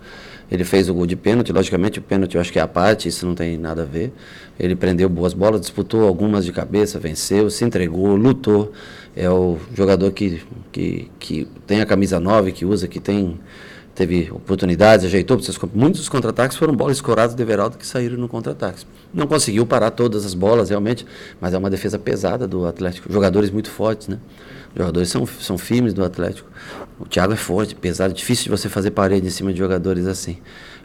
Ele 0.50 0.64
fez 0.64 0.90
o 0.90 0.94
gol 0.94 1.06
de 1.06 1.16
pênalti, 1.16 1.50
logicamente 1.50 1.98
o 1.98 2.02
pênalti 2.02 2.34
eu 2.34 2.40
acho 2.42 2.52
que 2.52 2.58
é 2.58 2.62
a 2.62 2.68
parte, 2.68 3.08
isso 3.08 3.24
não 3.24 3.34
tem 3.34 3.56
nada 3.56 3.80
a 3.80 3.86
ver. 3.86 4.12
Ele 4.60 4.76
prendeu 4.76 5.08
boas 5.08 5.32
bolas, 5.32 5.62
disputou 5.62 6.06
algumas 6.06 6.44
de 6.44 6.52
cabeça, 6.52 6.98
venceu, 6.98 7.48
se 7.48 7.64
entregou, 7.64 8.14
lutou 8.14 8.70
é 9.14 9.28
o 9.28 9.58
jogador 9.74 10.10
que, 10.12 10.42
que, 10.70 11.10
que 11.18 11.48
tem 11.66 11.80
a 11.80 11.86
camisa 11.86 12.18
9, 12.18 12.52
que 12.52 12.64
usa, 12.64 12.88
que 12.88 13.00
tem 13.00 13.38
teve 13.94 14.30
oportunidades, 14.32 15.04
ajeitou. 15.04 15.38
Muitos 15.74 16.00
dos 16.00 16.08
contra-ataques 16.08 16.56
foram 16.56 16.74
bolas 16.74 16.96
escoradas 16.96 17.34
de 17.34 17.42
Everaldo 17.42 17.76
que 17.76 17.86
saíram 17.86 18.16
no 18.16 18.28
contra-ataque. 18.28 18.86
Não 19.12 19.26
conseguiu 19.26 19.66
parar 19.66 19.90
todas 19.90 20.24
as 20.24 20.34
bolas, 20.34 20.70
realmente, 20.70 21.06
mas 21.40 21.52
é 21.52 21.58
uma 21.58 21.68
defesa 21.68 21.98
pesada 21.98 22.46
do 22.48 22.66
Atlético. 22.66 23.12
Jogadores 23.12 23.50
muito 23.50 23.70
fortes, 23.70 24.08
né? 24.08 24.18
Jogadores 24.74 25.10
são, 25.10 25.26
são 25.26 25.58
firmes 25.58 25.92
do 25.92 26.02
Atlético. 26.02 26.48
O 26.98 27.04
Thiago 27.04 27.34
é 27.34 27.36
forte, 27.36 27.74
pesado, 27.74 28.14
difícil 28.14 28.44
de 28.44 28.50
você 28.50 28.68
fazer 28.68 28.92
parede 28.92 29.26
em 29.26 29.30
cima 29.30 29.52
de 29.52 29.58
jogadores 29.58 30.06
assim. 30.06 30.38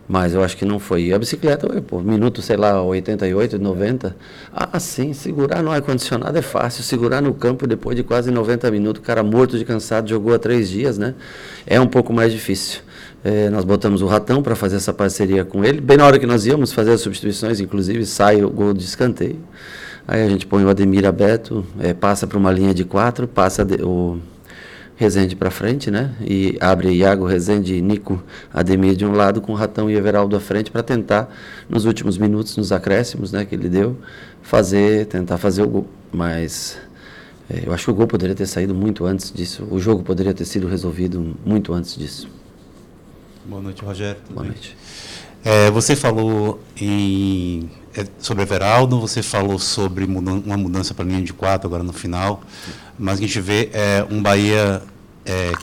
Mas 0.08 0.34
eu 0.34 0.42
acho 0.42 0.56
que 0.56 0.64
não 0.64 0.80
foi. 0.80 1.08
E 1.08 1.14
a 1.14 1.20
bicicleta, 1.20 1.68
pô, 1.82 2.00
minuto, 2.00 2.42
sei 2.42 2.56
lá, 2.56 2.82
88, 2.82 3.60
90. 3.60 4.16
Ah, 4.54 4.80
sim, 4.80 5.12
segurar 5.12 5.62
no 5.62 5.70
ar-condicionado 5.70 6.38
é 6.38 6.42
fácil. 6.42 6.82
Segurar 6.82 7.22
no 7.22 7.34
campo 7.34 7.68
depois 7.68 7.96
de 7.96 8.04
quase 8.04 8.32
90 8.32 8.72
minutos, 8.72 9.02
o 9.02 9.06
cara 9.06 9.22
morto 9.22 9.58
de 9.58 9.66
cansado, 9.66 10.08
jogou 10.08 10.34
há 10.34 10.40
três 10.40 10.70
dias, 10.70 10.98
né? 10.98 11.14
É 11.66 11.80
um 11.80 11.88
pouco 11.88 12.14
mais 12.14 12.32
difícil. 12.32 12.82
É, 13.24 13.50
nós 13.50 13.66
botamos 13.66 14.02
o 14.02 14.06
Ratão 14.08 14.42
para 14.42 14.56
fazer 14.56 14.78
essa 14.78 14.94
parceria 14.94 15.44
com 15.44 15.66
ele. 15.66 15.82
Bem 15.82 15.98
na 15.98 16.06
hora 16.06 16.18
que 16.18 16.26
nós 16.26 16.46
íamos 16.46 16.72
fazer 16.72 16.92
as 16.92 17.02
substituições, 17.02 17.60
inclusive, 17.60 18.06
sai 18.06 18.42
o 18.42 18.50
gol 18.50 18.74
de 18.74 18.86
escanteio. 18.86 19.40
Aí 20.08 20.24
a 20.24 20.30
gente 20.30 20.48
põe 20.48 20.64
o 20.64 20.70
Ademir 20.70 21.06
aberto, 21.06 21.66
é, 21.80 21.94
passa 21.94 22.26
para 22.26 22.38
uma 22.38 22.50
linha 22.50 22.74
de 22.74 22.86
quatro, 22.86 23.28
passa 23.28 23.66
de, 23.66 23.84
o 23.84 24.18
Rezende 24.98 25.36
para 25.36 25.52
frente, 25.52 25.92
né? 25.92 26.16
E 26.20 26.58
abre 26.60 26.92
Iago, 26.92 27.26
Rezende 27.28 27.76
e 27.76 27.82
Nico 27.82 28.22
Ademir 28.52 28.96
de 28.96 29.06
um 29.06 29.12
lado, 29.12 29.40
com 29.40 29.54
Ratão 29.54 29.90
e 29.90 29.96
Everaldo 29.96 30.36
à 30.36 30.40
frente, 30.40 30.72
para 30.72 30.82
tentar, 30.82 31.32
nos 31.70 31.86
últimos 31.86 32.18
minutos, 32.18 32.58
nos 32.58 32.72
acréscimos 32.72 33.32
né, 33.32 33.46
que 33.46 33.54
ele 33.54 33.70
deu, 33.70 33.96
fazer, 34.42 35.06
tentar 35.06 35.38
fazer 35.38 35.62
o 35.62 35.70
gol. 35.70 35.88
Mas 36.12 36.80
é, 37.48 37.68
eu 37.68 37.74
acho 37.74 37.86
que 37.86 37.92
o 37.92 37.94
gol 37.94 38.08
poderia 38.08 38.36
ter 38.36 38.48
saído 38.48 38.74
muito 38.74 39.06
antes 39.06 39.32
disso. 39.32 39.68
O 39.70 39.80
jogo 39.80 40.02
poderia 40.02 40.34
ter 40.34 40.46
sido 40.46 40.68
resolvido 40.68 41.38
muito 41.46 41.74
antes 41.74 41.96
disso. 41.96 42.28
Boa 43.46 43.62
noite, 43.62 43.84
Rogério. 43.86 44.20
Boa 44.30 44.42
bem? 44.42 44.52
noite. 44.52 44.76
É, 45.50 45.72
você 45.72 45.96
falou 45.96 46.60
em, 46.76 47.70
é, 47.96 48.06
sobre 48.20 48.44
Everaldo, 48.44 49.00
você 49.00 49.24
falou 49.24 49.58
sobre 49.58 50.06
mudan 50.06 50.42
uma 50.46 50.58
mudança 50.58 50.94
para 50.94 51.06
a 51.06 51.08
linha 51.08 51.22
de 51.22 51.32
quatro 51.32 51.66
agora 51.66 51.84
no 51.84 51.94
final. 51.94 52.44
Mas 53.00 53.18
a 53.18 53.22
gente 53.22 53.40
vê 53.40 53.70
é, 53.72 54.06
um 54.12 54.22
Bahia 54.22 54.84
é, 55.26 55.54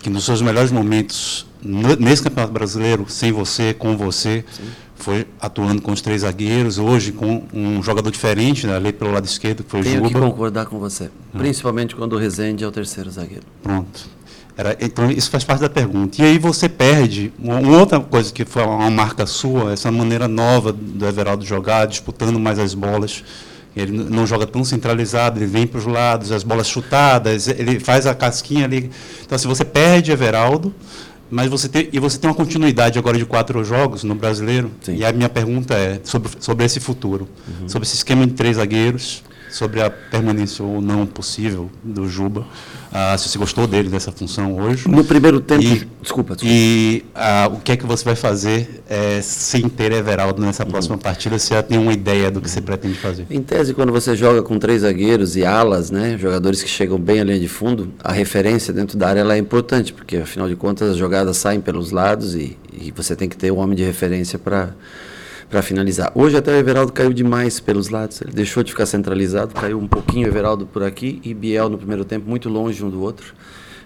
que 0.00 0.10
nos 0.10 0.24
seus 0.24 0.42
melhores 0.42 0.72
momentos 0.72 1.46
nesse 1.62 2.20
Campeonato 2.20 2.52
Brasileiro, 2.52 3.06
sem 3.08 3.30
você, 3.30 3.72
com 3.72 3.96
você, 3.96 4.44
Sim. 4.50 4.64
foi 4.96 5.24
atuando 5.40 5.80
com 5.82 5.92
os 5.92 6.00
três 6.00 6.22
zagueiros, 6.22 6.78
hoje 6.78 7.12
com 7.12 7.44
um 7.54 7.80
jogador 7.80 8.10
diferente, 8.10 8.66
né, 8.66 8.74
ali 8.74 8.92
pelo 8.92 9.12
lado 9.12 9.24
esquerdo, 9.24 9.62
que 9.62 9.70
foi 9.70 9.82
Tenho 9.82 9.94
o 9.94 9.98
Juba. 9.98 10.08
Tenho 10.08 10.24
que 10.24 10.30
concordar 10.32 10.66
com 10.66 10.80
você, 10.80 11.10
ah. 11.32 11.38
principalmente 11.38 11.94
quando 11.94 12.14
o 12.14 12.18
Rezende 12.18 12.64
é 12.64 12.66
o 12.66 12.72
terceiro 12.72 13.08
zagueiro. 13.08 13.44
Pronto. 13.62 14.17
Era, 14.58 14.76
então, 14.80 15.08
isso 15.08 15.30
faz 15.30 15.44
parte 15.44 15.60
da 15.60 15.70
pergunta. 15.70 16.20
E 16.20 16.24
aí 16.24 16.36
você 16.36 16.68
perde, 16.68 17.32
uma, 17.38 17.60
uma, 17.60 17.78
outra 17.78 18.00
coisa 18.00 18.32
que 18.32 18.44
foi 18.44 18.64
uma 18.64 18.90
marca 18.90 19.24
sua, 19.24 19.72
essa 19.72 19.88
maneira 19.92 20.26
nova 20.26 20.72
do 20.72 21.06
Everaldo 21.06 21.44
jogar, 21.44 21.86
disputando 21.86 22.40
mais 22.40 22.58
as 22.58 22.74
bolas, 22.74 23.22
Ele 23.76 23.92
não 23.92 24.26
joga 24.26 24.48
tão 24.48 24.64
centralizado, 24.64 25.38
ele 25.38 25.46
vem 25.46 25.64
para 25.64 25.78
os 25.78 25.86
lados, 25.86 26.32
as 26.32 26.42
bolas 26.42 26.66
chutadas, 26.66 27.46
ele 27.46 27.78
faz 27.78 28.04
a 28.04 28.16
casquinha 28.16 28.64
ali. 28.64 28.90
Então, 29.24 29.36
assim, 29.36 29.46
você 29.46 29.64
perde 29.64 30.10
Everaldo, 30.10 30.74
mas 31.30 31.48
você 31.48 31.68
tem, 31.68 31.88
e 31.92 32.00
você 32.00 32.18
tem 32.18 32.28
uma 32.28 32.34
continuidade 32.34 32.98
agora 32.98 33.16
de 33.16 33.24
quatro 33.24 33.62
jogos 33.62 34.02
no 34.02 34.16
brasileiro. 34.16 34.72
Sim. 34.80 34.96
E 34.96 35.04
a 35.04 35.12
minha 35.12 35.28
pergunta 35.28 35.74
é 35.74 36.00
sobre, 36.02 36.32
sobre 36.40 36.64
esse 36.64 36.80
futuro, 36.80 37.28
sobre 37.68 37.86
esse 37.86 37.94
esquema 37.94 38.26
de 38.26 38.32
três 38.32 38.56
zagueiros, 38.56 39.22
sobre 39.50 39.82
a 39.82 39.90
permanência 39.90 40.64
ou 40.64 40.80
não 40.80 41.06
possível 41.06 41.70
do 41.82 42.08
Juba. 42.08 42.44
Ah, 42.92 43.16
se 43.18 43.28
você 43.28 43.38
gostou 43.38 43.66
dele 43.66 43.88
dessa 43.88 44.10
função 44.10 44.56
hoje. 44.58 44.88
No 44.88 45.04
primeiro 45.04 45.40
tempo. 45.40 45.62
E- 45.62 45.86
desculpa, 46.00 46.34
desculpa. 46.34 46.44
E 46.44 47.04
ah, 47.14 47.50
o 47.52 47.60
que 47.60 47.72
é 47.72 47.76
que 47.76 47.84
você 47.84 48.04
vai 48.04 48.16
fazer 48.16 48.82
eh, 48.88 49.20
sem 49.22 49.68
ter 49.68 49.92
Everaldo 49.92 50.40
nessa 50.40 50.64
próxima 50.64 50.96
partida? 50.96 51.38
Você 51.38 51.54
já 51.54 51.62
tem 51.62 51.78
uma 51.78 51.92
ideia 51.92 52.30
do 52.30 52.40
que 52.40 52.48
você 52.50 52.60
pretende 52.60 52.98
fazer? 52.98 53.26
Em 53.30 53.42
tese, 53.42 53.74
quando 53.74 53.92
você 53.92 54.16
joga 54.16 54.42
com 54.42 54.58
três 54.58 54.82
zagueiros 54.82 55.36
e 55.36 55.44
alas, 55.44 55.90
né, 55.90 56.16
jogadores 56.18 56.62
que 56.62 56.68
chegam 56.68 56.98
bem 56.98 57.20
à 57.20 57.24
linha 57.24 57.38
de 57.38 57.48
fundo, 57.48 57.92
a 58.02 58.12
referência 58.12 58.72
dentro 58.72 58.96
da 58.96 59.08
área 59.08 59.20
ela 59.20 59.34
é 59.34 59.38
importante, 59.38 59.92
porque 59.92 60.16
afinal 60.16 60.48
de 60.48 60.56
contas 60.56 60.90
as 60.90 60.96
jogadas 60.96 61.36
saem 61.36 61.60
pelos 61.60 61.90
lados 61.90 62.34
e, 62.34 62.56
e 62.72 62.90
você 62.96 63.14
tem 63.14 63.28
que 63.28 63.36
ter 63.36 63.50
um 63.50 63.58
homem 63.58 63.76
de 63.76 63.84
referência 63.84 64.38
para 64.38 64.70
para 65.48 65.62
finalizar. 65.62 66.12
Hoje 66.14 66.36
até 66.36 66.52
o 66.52 66.54
Everaldo 66.56 66.92
caiu 66.92 67.12
demais 67.12 67.58
pelos 67.58 67.88
lados, 67.88 68.20
ele 68.20 68.32
deixou 68.32 68.62
de 68.62 68.70
ficar 68.70 68.86
centralizado, 68.86 69.54
caiu 69.54 69.78
um 69.78 69.88
pouquinho 69.88 70.26
o 70.26 70.30
Everaldo 70.30 70.66
por 70.66 70.82
aqui 70.82 71.20
e 71.24 71.32
Biel 71.32 71.68
no 71.68 71.78
primeiro 71.78 72.04
tempo 72.04 72.28
muito 72.28 72.48
longe 72.48 72.84
um 72.84 72.90
do 72.90 73.00
outro. 73.00 73.34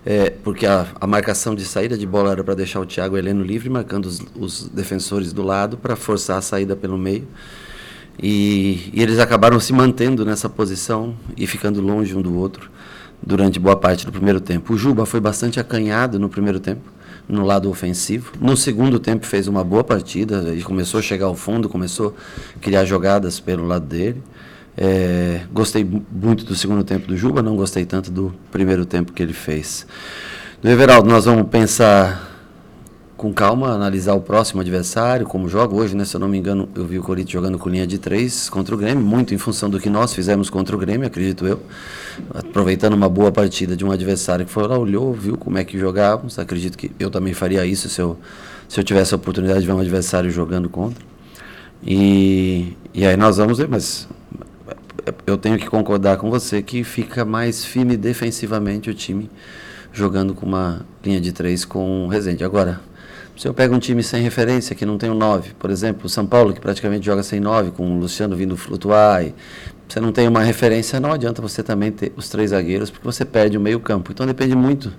É, 0.04 0.30
porque 0.30 0.66
a, 0.66 0.88
a 1.00 1.06
marcação 1.06 1.54
de 1.54 1.64
saída 1.64 1.96
de 1.96 2.04
bola 2.04 2.32
era 2.32 2.42
para 2.42 2.54
deixar 2.54 2.80
o 2.80 2.86
Thiago 2.86 3.16
Heleno 3.16 3.44
livre, 3.44 3.70
marcando 3.70 4.06
os, 4.06 4.20
os 4.34 4.68
defensores 4.68 5.32
do 5.32 5.42
lado 5.44 5.76
para 5.76 5.94
forçar 5.94 6.38
a 6.38 6.42
saída 6.42 6.74
pelo 6.74 6.98
meio. 6.98 7.26
E, 8.20 8.90
e 8.92 9.00
eles 9.00 9.20
acabaram 9.20 9.60
se 9.60 9.72
mantendo 9.72 10.24
nessa 10.24 10.48
posição 10.48 11.14
e 11.36 11.46
ficando 11.46 11.80
longe 11.80 12.16
um 12.16 12.20
do 12.20 12.36
outro 12.36 12.68
durante 13.22 13.60
boa 13.60 13.76
parte 13.76 14.04
do 14.04 14.10
primeiro 14.10 14.40
tempo. 14.40 14.74
O 14.74 14.76
Juba 14.76 15.06
foi 15.06 15.20
bastante 15.20 15.60
acanhado 15.60 16.18
no 16.18 16.28
primeiro 16.28 16.58
tempo, 16.58 16.82
no 17.28 17.44
lado 17.44 17.70
ofensivo. 17.70 18.32
No 18.40 18.56
segundo 18.56 18.98
tempo 18.98 19.26
fez 19.26 19.48
uma 19.48 19.62
boa 19.64 19.82
partida, 19.84 20.44
ele 20.46 20.62
começou 20.62 20.98
a 20.98 21.02
chegar 21.02 21.26
ao 21.26 21.34
fundo, 21.34 21.68
começou 21.68 22.14
a 22.56 22.58
criar 22.60 22.84
jogadas 22.84 23.38
pelo 23.40 23.66
lado 23.66 23.86
dele. 23.86 24.22
É, 24.76 25.42
gostei 25.52 25.84
mu- 25.84 26.04
muito 26.10 26.44
do 26.44 26.54
segundo 26.54 26.82
tempo 26.82 27.06
do 27.06 27.16
Juba, 27.16 27.42
não 27.42 27.56
gostei 27.56 27.84
tanto 27.84 28.10
do 28.10 28.34
primeiro 28.50 28.86
tempo 28.86 29.12
que 29.12 29.22
ele 29.22 29.34
fez. 29.34 29.86
Do 30.62 30.68
Everaldo, 30.70 31.08
nós 31.08 31.24
vamos 31.26 31.46
pensar 31.48 32.31
com 33.22 33.32
calma, 33.32 33.68
analisar 33.68 34.14
o 34.14 34.20
próximo 34.20 34.60
adversário, 34.60 35.24
como 35.24 35.48
joga 35.48 35.72
hoje, 35.76 35.94
né? 35.96 36.04
Se 36.04 36.16
eu 36.16 36.18
não 36.18 36.26
me 36.26 36.36
engano, 36.36 36.68
eu 36.74 36.84
vi 36.84 36.98
o 36.98 37.02
Corinthians 37.04 37.30
jogando 37.30 37.56
com 37.56 37.68
linha 37.68 37.86
de 37.86 37.96
três 37.96 38.50
contra 38.50 38.74
o 38.74 38.78
Grêmio, 38.78 39.04
muito 39.04 39.32
em 39.32 39.38
função 39.38 39.70
do 39.70 39.78
que 39.78 39.88
nós 39.88 40.12
fizemos 40.12 40.50
contra 40.50 40.74
o 40.74 40.78
Grêmio, 40.78 41.06
acredito 41.06 41.46
eu. 41.46 41.60
Aproveitando 42.34 42.94
uma 42.94 43.08
boa 43.08 43.30
partida 43.30 43.76
de 43.76 43.84
um 43.84 43.92
adversário 43.92 44.44
que 44.44 44.50
foi 44.50 44.66
lá, 44.66 44.76
olhou, 44.76 45.12
viu 45.14 45.38
como 45.38 45.56
é 45.56 45.62
que 45.62 45.78
jogávamos. 45.78 46.36
Acredito 46.36 46.76
que 46.76 46.90
eu 46.98 47.10
também 47.10 47.32
faria 47.32 47.64
isso 47.64 47.88
se 47.88 48.00
eu, 48.00 48.18
se 48.68 48.80
eu 48.80 48.82
tivesse 48.82 49.14
a 49.14 49.16
oportunidade 49.16 49.60
de 49.60 49.66
ver 49.66 49.72
um 49.72 49.78
adversário 49.78 50.28
jogando 50.28 50.68
contra. 50.68 51.04
E, 51.86 52.76
e 52.92 53.06
aí 53.06 53.16
nós 53.16 53.36
vamos 53.36 53.58
ver, 53.58 53.68
mas 53.68 54.08
eu 55.24 55.36
tenho 55.36 55.56
que 55.58 55.68
concordar 55.68 56.16
com 56.16 56.28
você 56.28 56.60
que 56.60 56.82
fica 56.82 57.24
mais 57.24 57.64
firme 57.64 57.96
defensivamente 57.96 58.90
o 58.90 58.94
time 58.94 59.30
jogando 59.92 60.34
com 60.34 60.44
uma 60.44 60.84
linha 61.04 61.20
de 61.20 61.30
três 61.30 61.64
com 61.64 62.06
o 62.06 62.08
Rezende. 62.08 62.42
Agora, 62.42 62.80
se 63.42 63.48
eu 63.48 63.52
pego 63.52 63.74
um 63.74 63.78
time 63.80 64.04
sem 64.04 64.22
referência, 64.22 64.72
que 64.72 64.86
não 64.86 64.96
tem 64.96 65.10
um 65.10 65.14
9, 65.14 65.54
por 65.58 65.68
exemplo, 65.68 66.06
o 66.06 66.08
São 66.08 66.24
Paulo, 66.24 66.54
que 66.54 66.60
praticamente 66.60 67.04
joga 67.04 67.24
sem 67.24 67.40
9, 67.40 67.72
com 67.72 67.90
o 67.90 67.98
Luciano 67.98 68.36
vindo 68.36 68.56
flutuar, 68.56 69.24
e 69.24 69.34
você 69.88 69.98
não 69.98 70.12
tem 70.12 70.28
uma 70.28 70.44
referência, 70.44 71.00
não 71.00 71.10
adianta 71.10 71.42
você 71.42 71.60
também 71.60 71.90
ter 71.90 72.12
os 72.16 72.28
três 72.28 72.50
zagueiros, 72.50 72.88
porque 72.88 73.04
você 73.04 73.24
perde 73.24 73.58
o 73.58 73.60
meio 73.60 73.80
campo. 73.80 74.12
Então 74.12 74.24
depende 74.24 74.54
muito 74.54 74.92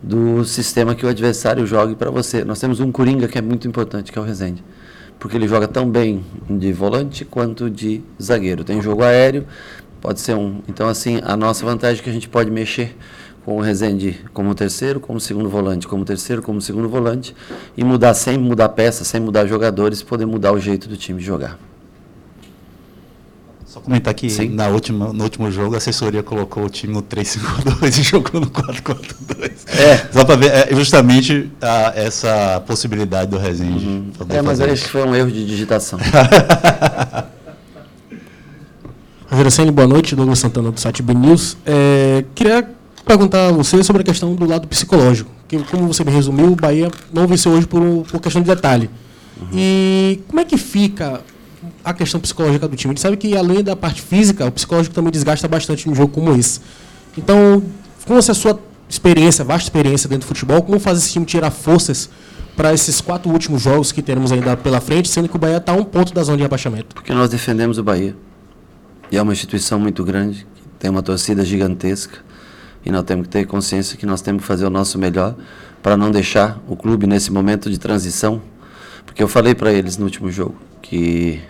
do 0.00 0.44
sistema 0.44 0.94
que 0.94 1.04
o 1.04 1.08
adversário 1.08 1.66
jogue 1.66 1.96
para 1.96 2.12
você. 2.12 2.44
Nós 2.44 2.60
temos 2.60 2.78
um 2.78 2.92
Coringa 2.92 3.26
que 3.26 3.38
é 3.38 3.42
muito 3.42 3.66
importante, 3.66 4.12
que 4.12 4.18
é 4.20 4.22
o 4.22 4.24
Rezende. 4.24 4.62
Porque 5.18 5.36
ele 5.36 5.48
joga 5.48 5.66
tão 5.66 5.90
bem 5.90 6.24
de 6.48 6.72
volante 6.72 7.24
quanto 7.24 7.68
de 7.68 8.04
zagueiro. 8.22 8.62
Tem 8.62 8.80
jogo 8.80 9.02
aéreo, 9.02 9.48
pode 10.00 10.20
ser 10.20 10.36
um. 10.36 10.62
Então, 10.68 10.88
assim, 10.88 11.20
a 11.24 11.36
nossa 11.36 11.66
vantagem 11.66 11.98
é 12.00 12.04
que 12.04 12.10
a 12.10 12.12
gente 12.12 12.28
pode 12.28 12.52
mexer 12.52 12.96
com 13.44 13.58
o 13.58 13.60
Rezende 13.60 14.20
como 14.32 14.54
terceiro, 14.54 14.98
como 15.00 15.20
segundo 15.20 15.48
volante, 15.50 15.86
como 15.86 16.04
terceiro, 16.04 16.40
como 16.42 16.60
segundo 16.60 16.88
volante, 16.88 17.34
e 17.76 17.84
mudar 17.84 18.14
sem 18.14 18.38
mudar 18.38 18.70
peça, 18.70 19.04
sem 19.04 19.20
mudar 19.20 19.46
jogadores, 19.46 20.02
poder 20.02 20.26
mudar 20.26 20.52
o 20.52 20.58
jeito 20.58 20.88
do 20.88 20.96
time 20.96 21.20
jogar. 21.20 21.58
Só 23.66 23.80
comentar 23.80 24.14
que 24.14 24.30
Sim. 24.30 24.50
na 24.50 24.68
última, 24.68 25.12
no 25.12 25.24
último 25.24 25.50
jogo 25.50 25.74
a 25.74 25.78
assessoria 25.78 26.22
colocou 26.22 26.64
o 26.64 26.70
time 26.70 26.94
no 26.94 27.02
3-5-2 27.02 27.98
e 27.98 28.02
jogou 28.04 28.40
no 28.40 28.46
4-4-2. 28.46 29.50
É. 29.76 29.96
Só 30.12 30.24
para 30.24 30.36
ver 30.36 30.46
é, 30.52 30.68
justamente 30.76 31.50
a- 31.60 31.92
essa 31.96 32.62
possibilidade 32.66 33.30
do 33.32 33.36
Rezende. 33.36 34.12
poder 34.16 34.36
É, 34.36 34.42
mas 34.42 34.60
acho 34.60 34.72
isso. 34.74 34.84
que 34.84 34.90
foi 34.90 35.02
um 35.04 35.12
erro 35.14 35.30
de 35.30 35.44
digitação. 35.44 35.98
Senni, 39.50 39.70
boa 39.72 39.88
noite. 39.88 40.14
Douglas 40.14 40.38
Santana 40.38 40.70
do 40.70 40.78
site 40.78 41.02
B 41.02 41.12
News. 41.12 41.56
É, 41.66 42.24
queria 42.34 42.68
perguntar 43.04 43.48
a 43.48 43.52
você 43.52 43.82
sobre 43.82 44.02
a 44.02 44.04
questão 44.04 44.34
do 44.34 44.46
lado 44.46 44.66
psicológico. 44.66 45.30
Que, 45.46 45.58
como 45.64 45.86
você 45.86 46.04
me 46.04 46.10
resumiu, 46.10 46.52
o 46.52 46.56
Bahia 46.56 46.90
não 47.12 47.26
venceu 47.26 47.52
hoje 47.52 47.66
por, 47.66 48.04
por 48.10 48.20
questão 48.20 48.42
de 48.42 48.48
detalhe. 48.48 48.90
E 49.52 50.20
como 50.28 50.40
é 50.40 50.44
que 50.44 50.56
fica 50.56 51.20
a 51.84 51.92
questão 51.92 52.20
psicológica 52.20 52.66
do 52.66 52.76
time? 52.76 52.92
A 52.92 52.94
gente 52.94 53.02
sabe 53.02 53.16
que 53.16 53.36
além 53.36 53.62
da 53.62 53.76
parte 53.76 54.00
física, 54.00 54.46
o 54.46 54.52
psicológico 54.52 54.94
também 54.94 55.10
desgasta 55.10 55.46
bastante 55.46 55.88
num 55.88 55.94
jogo 55.94 56.12
como 56.12 56.34
esse. 56.34 56.60
Então, 57.16 57.62
com 58.06 58.16
essa 58.16 58.34
sua 58.34 58.58
experiência, 58.88 59.44
vasta 59.44 59.64
experiência 59.64 60.08
dentro 60.08 60.26
do 60.26 60.28
futebol, 60.28 60.62
como 60.62 60.78
faz 60.78 60.98
esse 60.98 61.12
time 61.12 61.26
tirar 61.26 61.50
forças 61.50 62.08
para 62.56 62.72
esses 62.72 63.00
quatro 63.00 63.30
últimos 63.30 63.62
jogos 63.62 63.90
que 63.90 64.00
teremos 64.00 64.30
ainda 64.30 64.56
pela 64.56 64.80
frente, 64.80 65.08
sendo 65.08 65.28
que 65.28 65.36
o 65.36 65.38
Bahia 65.38 65.56
está 65.56 65.72
a 65.72 65.74
um 65.74 65.84
ponto 65.84 66.14
da 66.14 66.22
zona 66.22 66.36
de 66.36 66.42
rebaixamento? 66.44 66.94
Porque 66.94 67.12
nós 67.12 67.30
defendemos 67.30 67.78
o 67.78 67.82
Bahia. 67.82 68.16
E 69.10 69.16
é 69.16 69.22
uma 69.22 69.32
instituição 69.32 69.78
muito 69.78 70.04
grande, 70.04 70.46
que 70.54 70.62
tem 70.78 70.90
uma 70.90 71.02
torcida 71.02 71.44
gigantesca. 71.44 72.18
E 72.84 72.90
nós 72.90 73.04
temos 73.04 73.26
que 73.26 73.32
ter 73.32 73.46
consciência 73.46 73.96
que 73.96 74.04
nós 74.04 74.20
temos 74.20 74.42
que 74.42 74.48
fazer 74.48 74.66
o 74.66 74.70
nosso 74.70 74.98
melhor 74.98 75.34
para 75.82 75.96
não 75.96 76.10
deixar 76.10 76.60
o 76.68 76.76
clube 76.76 77.06
nesse 77.06 77.32
momento 77.32 77.70
de 77.70 77.78
transição. 77.78 78.42
Porque 79.06 79.22
eu 79.22 79.28
falei 79.28 79.54
para 79.54 79.72
eles 79.72 79.96
no 79.96 80.04
último 80.04 80.30
jogo 80.30 80.56
que 80.84 81.40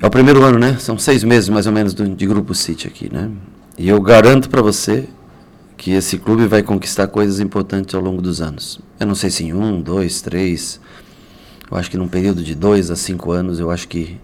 é 0.00 0.06
o 0.06 0.10
primeiro 0.10 0.42
ano, 0.42 0.58
né? 0.58 0.76
São 0.78 0.98
seis 0.98 1.22
meses 1.22 1.48
mais 1.48 1.66
ou 1.66 1.72
menos 1.72 1.94
de 1.94 2.26
Grupo 2.26 2.54
City 2.54 2.86
aqui, 2.86 3.12
né? 3.12 3.30
E 3.76 3.88
eu 3.88 4.00
garanto 4.00 4.48
para 4.48 4.62
você 4.62 5.08
que 5.76 5.92
esse 5.92 6.18
clube 6.18 6.46
vai 6.46 6.62
conquistar 6.62 7.06
coisas 7.08 7.38
importantes 7.38 7.94
ao 7.94 8.00
longo 8.00 8.20
dos 8.20 8.40
anos. 8.40 8.80
Eu 8.98 9.06
não 9.06 9.14
sei 9.14 9.30
se 9.30 9.44
em 9.44 9.52
um, 9.52 9.80
dois, 9.80 10.20
três, 10.20 10.80
eu 11.70 11.76
acho 11.76 11.90
que 11.90 11.96
num 11.96 12.08
período 12.08 12.42
de 12.42 12.54
dois 12.54 12.90
a 12.90 12.96
cinco 12.96 13.30
anos, 13.30 13.60
eu 13.60 13.70
acho 13.70 13.86
que 13.86 14.18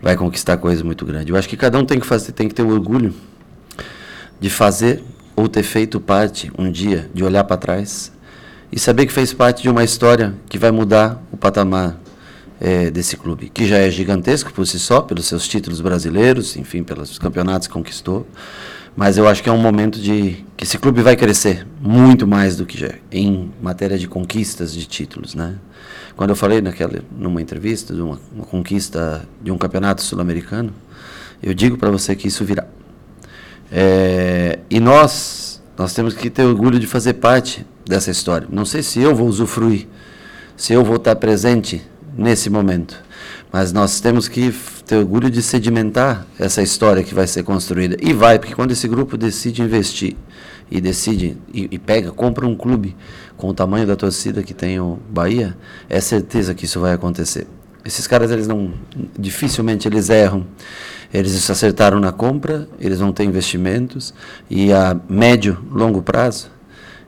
vai 0.00 0.16
conquistar 0.16 0.56
coisas 0.58 0.82
muito 0.82 1.04
grandes. 1.04 1.28
Eu 1.28 1.36
acho 1.36 1.48
que 1.48 1.56
cada 1.56 1.78
um 1.78 1.84
tem 1.84 1.98
que 1.98 2.06
fazer, 2.06 2.32
tem 2.32 2.46
que 2.46 2.54
ter 2.54 2.62
orgulho 2.62 3.14
de 4.40 4.50
fazer 4.50 5.02
ou 5.36 5.48
ter 5.48 5.62
feito 5.62 6.00
parte 6.00 6.50
um 6.58 6.70
dia, 6.70 7.08
de 7.14 7.22
olhar 7.22 7.44
para 7.44 7.56
trás 7.56 8.12
e 8.72 8.78
saber 8.78 9.06
que 9.06 9.12
fez 9.12 9.32
parte 9.32 9.62
de 9.62 9.68
uma 9.68 9.82
história 9.82 10.34
que 10.48 10.58
vai 10.58 10.70
mudar 10.70 11.22
o 11.32 11.36
patamar 11.36 11.98
eh, 12.60 12.90
desse 12.90 13.16
clube, 13.16 13.48
que 13.48 13.66
já 13.66 13.78
é 13.78 13.90
gigantesco 13.90 14.52
por 14.52 14.66
si 14.66 14.78
só, 14.78 15.00
pelos 15.00 15.26
seus 15.26 15.48
títulos 15.48 15.80
brasileiros, 15.80 16.56
enfim, 16.56 16.82
pelos 16.82 17.18
campeonatos 17.18 17.66
que 17.66 17.72
conquistou. 17.72 18.26
Mas 18.96 19.16
eu 19.16 19.26
acho 19.26 19.42
que 19.42 19.48
é 19.48 19.52
um 19.52 19.58
momento 19.58 20.00
de 20.00 20.44
que 20.56 20.64
esse 20.64 20.76
clube 20.76 21.00
vai 21.00 21.16
crescer 21.16 21.66
muito 21.80 22.26
mais 22.26 22.56
do 22.56 22.66
que 22.66 22.78
já 22.78 22.88
é, 22.88 22.98
em 23.10 23.50
matéria 23.62 23.98
de 23.98 24.06
conquistas 24.06 24.72
de 24.72 24.84
títulos, 24.86 25.34
né? 25.34 25.54
Quando 26.16 26.30
eu 26.30 26.36
falei 26.36 26.60
naquela 26.60 27.02
numa 27.16 27.40
entrevista 27.40 27.94
de 27.94 28.02
uma, 28.02 28.20
uma 28.34 28.44
conquista 28.44 29.26
de 29.40 29.50
um 29.50 29.56
campeonato 29.56 30.02
sul-americano, 30.02 30.72
eu 31.42 31.54
digo 31.54 31.78
para 31.78 31.90
você 31.90 32.14
que 32.14 32.28
isso 32.28 32.44
virá. 32.44 32.66
É, 33.70 34.58
e 34.68 34.80
nós, 34.80 35.62
nós 35.78 35.94
temos 35.94 36.14
que 36.14 36.28
ter 36.28 36.44
orgulho 36.44 36.78
de 36.78 36.86
fazer 36.86 37.14
parte 37.14 37.64
dessa 37.86 38.10
história. 38.10 38.48
Não 38.50 38.64
sei 38.64 38.82
se 38.82 39.00
eu 39.00 39.14
vou 39.14 39.28
usufruir, 39.28 39.86
se 40.56 40.72
eu 40.72 40.84
vou 40.84 40.96
estar 40.96 41.16
presente 41.16 41.82
nesse 42.16 42.50
momento, 42.50 43.00
mas 43.52 43.72
nós 43.72 44.00
temos 44.00 44.28
que 44.28 44.54
ter 44.84 44.96
orgulho 44.96 45.30
de 45.30 45.42
sedimentar 45.42 46.26
essa 46.38 46.62
história 46.62 47.02
que 47.02 47.14
vai 47.14 47.26
ser 47.26 47.42
construída. 47.42 47.96
E 48.00 48.12
vai, 48.12 48.38
porque 48.38 48.54
quando 48.54 48.72
esse 48.72 48.86
grupo 48.88 49.16
decide 49.16 49.62
investir 49.62 50.16
e 50.70 50.80
decide 50.80 51.36
e, 51.52 51.68
e 51.70 51.78
pega, 51.78 52.10
compra 52.12 52.46
um 52.46 52.54
clube 52.54 52.96
com 53.36 53.48
o 53.48 53.54
tamanho 53.54 53.86
da 53.86 53.96
torcida 53.96 54.42
que 54.42 54.54
tem 54.54 54.78
o 54.78 54.98
Bahia, 55.08 55.56
é 55.88 56.00
certeza 56.00 56.54
que 56.54 56.64
isso 56.64 56.78
vai 56.80 56.92
acontecer. 56.92 57.46
Esses 57.84 58.06
caras, 58.06 58.30
eles 58.30 58.46
não, 58.46 58.72
dificilmente 59.18 59.88
eles 59.88 60.10
erram. 60.10 60.46
Eles 61.12 61.32
se 61.32 61.50
acertaram 61.50 61.98
na 61.98 62.12
compra, 62.12 62.68
eles 62.78 63.00
vão 63.00 63.12
ter 63.12 63.24
investimentos 63.24 64.14
e 64.48 64.72
a 64.72 64.96
médio, 65.08 65.58
longo 65.70 66.02
prazo, 66.02 66.48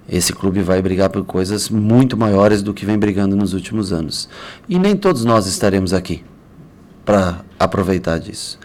esse 0.09 0.33
clube 0.33 0.63
vai 0.63 0.83
brigar 0.83 1.09
por 1.09 1.25
coisas 1.25 1.69
muito 1.69 2.17
maiores 2.17 2.63
do 2.63 2.75
que 2.75 2.85
vem 2.85 2.99
brigando 2.99 3.37
nos 3.37 3.55
últimos 3.55 3.93
anos. 3.93 4.29
E 4.69 4.79
nem 4.79 4.97
todos 4.97 5.25
nós 5.25 5.47
estaremos 5.47 5.93
aqui. 5.93 6.25
para 7.05 7.45
aproveitar 7.59 8.19
disso. 8.19 8.59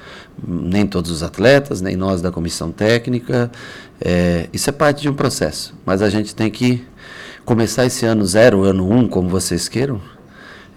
Nem 0.48 0.86
todos 0.86 1.10
os 1.10 1.24
atletas, 1.24 1.82
nem 1.82 1.96
nós 1.96 2.22
da 2.22 2.32
comissão 2.32 2.72
técnica. 2.72 3.52
É, 4.00 4.48
isso 4.54 4.70
é 4.70 4.74
parte 4.74 5.02
de 5.02 5.10
um 5.10 5.14
processo. 5.14 5.74
Mas 5.84 6.04
a 6.04 6.10
gente 6.10 6.36
tem 6.36 6.52
que 6.52 6.86
começar 7.44 7.86
esse 7.86 8.06
ano 8.06 8.26
zero, 8.26 8.64
ano 8.64 8.92
um, 8.92 9.08
como 9.08 9.30
vocês 9.30 9.68
queiram, 9.68 10.00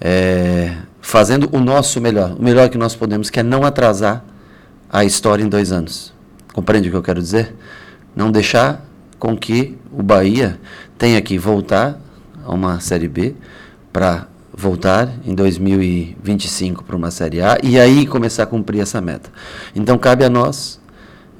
é, 0.00 0.74
fazendo 1.02 1.48
o 1.52 1.60
nosso 1.60 2.00
melhor, 2.00 2.34
o 2.38 2.42
melhor 2.42 2.70
que 2.70 2.78
nós 2.78 2.94
podemos, 2.94 3.28
que 3.28 3.40
é 3.40 3.42
não 3.42 3.64
atrasar 3.64 4.24
a 4.92 5.04
história 5.04 5.42
em 5.42 5.49
dois 5.49 5.73
anos. 5.73 6.12
Compreende 6.52 6.88
o 6.88 6.90
que 6.90 6.97
eu 6.97 7.02
quero 7.02 7.20
dizer? 7.20 7.54
Não 8.14 8.30
deixar 8.30 8.85
com 9.18 9.37
que 9.37 9.78
o 9.92 10.02
Bahia 10.02 10.59
tenha 10.99 11.20
que 11.20 11.38
voltar 11.38 12.00
a 12.44 12.52
uma 12.52 12.80
Série 12.80 13.09
B 13.09 13.35
para 13.92 14.26
voltar 14.52 15.09
em 15.25 15.35
2025 15.35 16.85
para 16.85 16.97
uma 16.97 17.11
Série 17.11 17.40
A 17.40 17.59
e 17.62 17.78
aí 17.78 18.06
começar 18.06 18.42
a 18.42 18.47
cumprir 18.47 18.80
essa 18.80 19.00
meta. 19.00 19.30
Então 19.75 19.97
cabe 19.97 20.25
a 20.25 20.30
nós, 20.30 20.80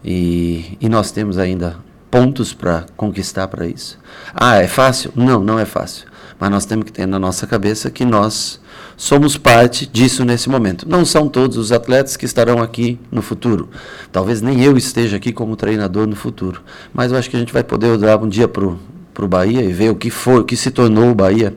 e, 0.05 0.79
e 0.81 0.89
nós 0.89 1.11
temos 1.11 1.39
ainda 1.39 1.77
pontos 2.11 2.53
para 2.53 2.87
conquistar 2.97 3.49
para 3.49 3.67
isso. 3.67 3.99
Ah, 4.35 4.57
é 4.57 4.67
fácil? 4.67 5.13
Não, 5.15 5.41
não 5.41 5.59
é 5.59 5.65
fácil. 5.65 6.07
Mas 6.39 6.51
nós 6.51 6.65
temos 6.65 6.87
que 6.87 6.93
ter 6.93 7.07
na 7.07 7.19
nossa 7.19 7.47
cabeça 7.47 7.91
que 7.91 8.05
nós 8.05 8.61
somos 9.01 9.39
parte 9.39 9.87
disso 9.87 10.27
nesse 10.27 10.51
momento. 10.51 10.87
Não 10.87 11.07
são 11.07 11.27
todos 11.27 11.57
os 11.57 11.73
atletas 11.73 12.19
que 12.19 12.27
estarão 12.27 12.61
aqui 12.61 13.01
no 13.11 13.23
futuro. 13.23 13.71
Talvez 14.13 14.43
nem 14.43 14.63
eu 14.63 14.77
esteja 14.77 15.17
aqui 15.17 15.33
como 15.33 15.57
treinador 15.57 16.07
no 16.07 16.15
futuro. 16.15 16.61
Mas 16.93 17.11
eu 17.11 17.17
acho 17.17 17.31
que 17.31 17.35
a 17.35 17.39
gente 17.39 17.51
vai 17.51 17.65
poder 17.65 17.87
olhar 17.87 18.23
um 18.23 18.29
dia 18.29 18.47
para 18.47 18.63
o 18.63 19.27
Bahia 19.27 19.63
e 19.63 19.73
ver 19.73 19.91
o 19.91 19.95
que 19.95 20.11
foi, 20.11 20.41
o 20.41 20.45
que 20.45 20.55
se 20.55 20.71
tornou 20.71 21.13
o 21.13 21.15
Bahia 21.15 21.57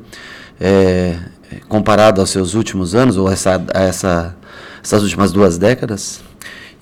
é, 0.58 1.20
comparado 1.68 2.22
aos 2.22 2.30
seus 2.30 2.54
últimos 2.54 2.96
anos, 2.96 3.18
ou 3.18 3.30
essa, 3.30 3.62
essa, 3.74 4.34
essas 4.82 5.04
últimas 5.04 5.34
duas 5.34 5.58
décadas, 5.58 6.22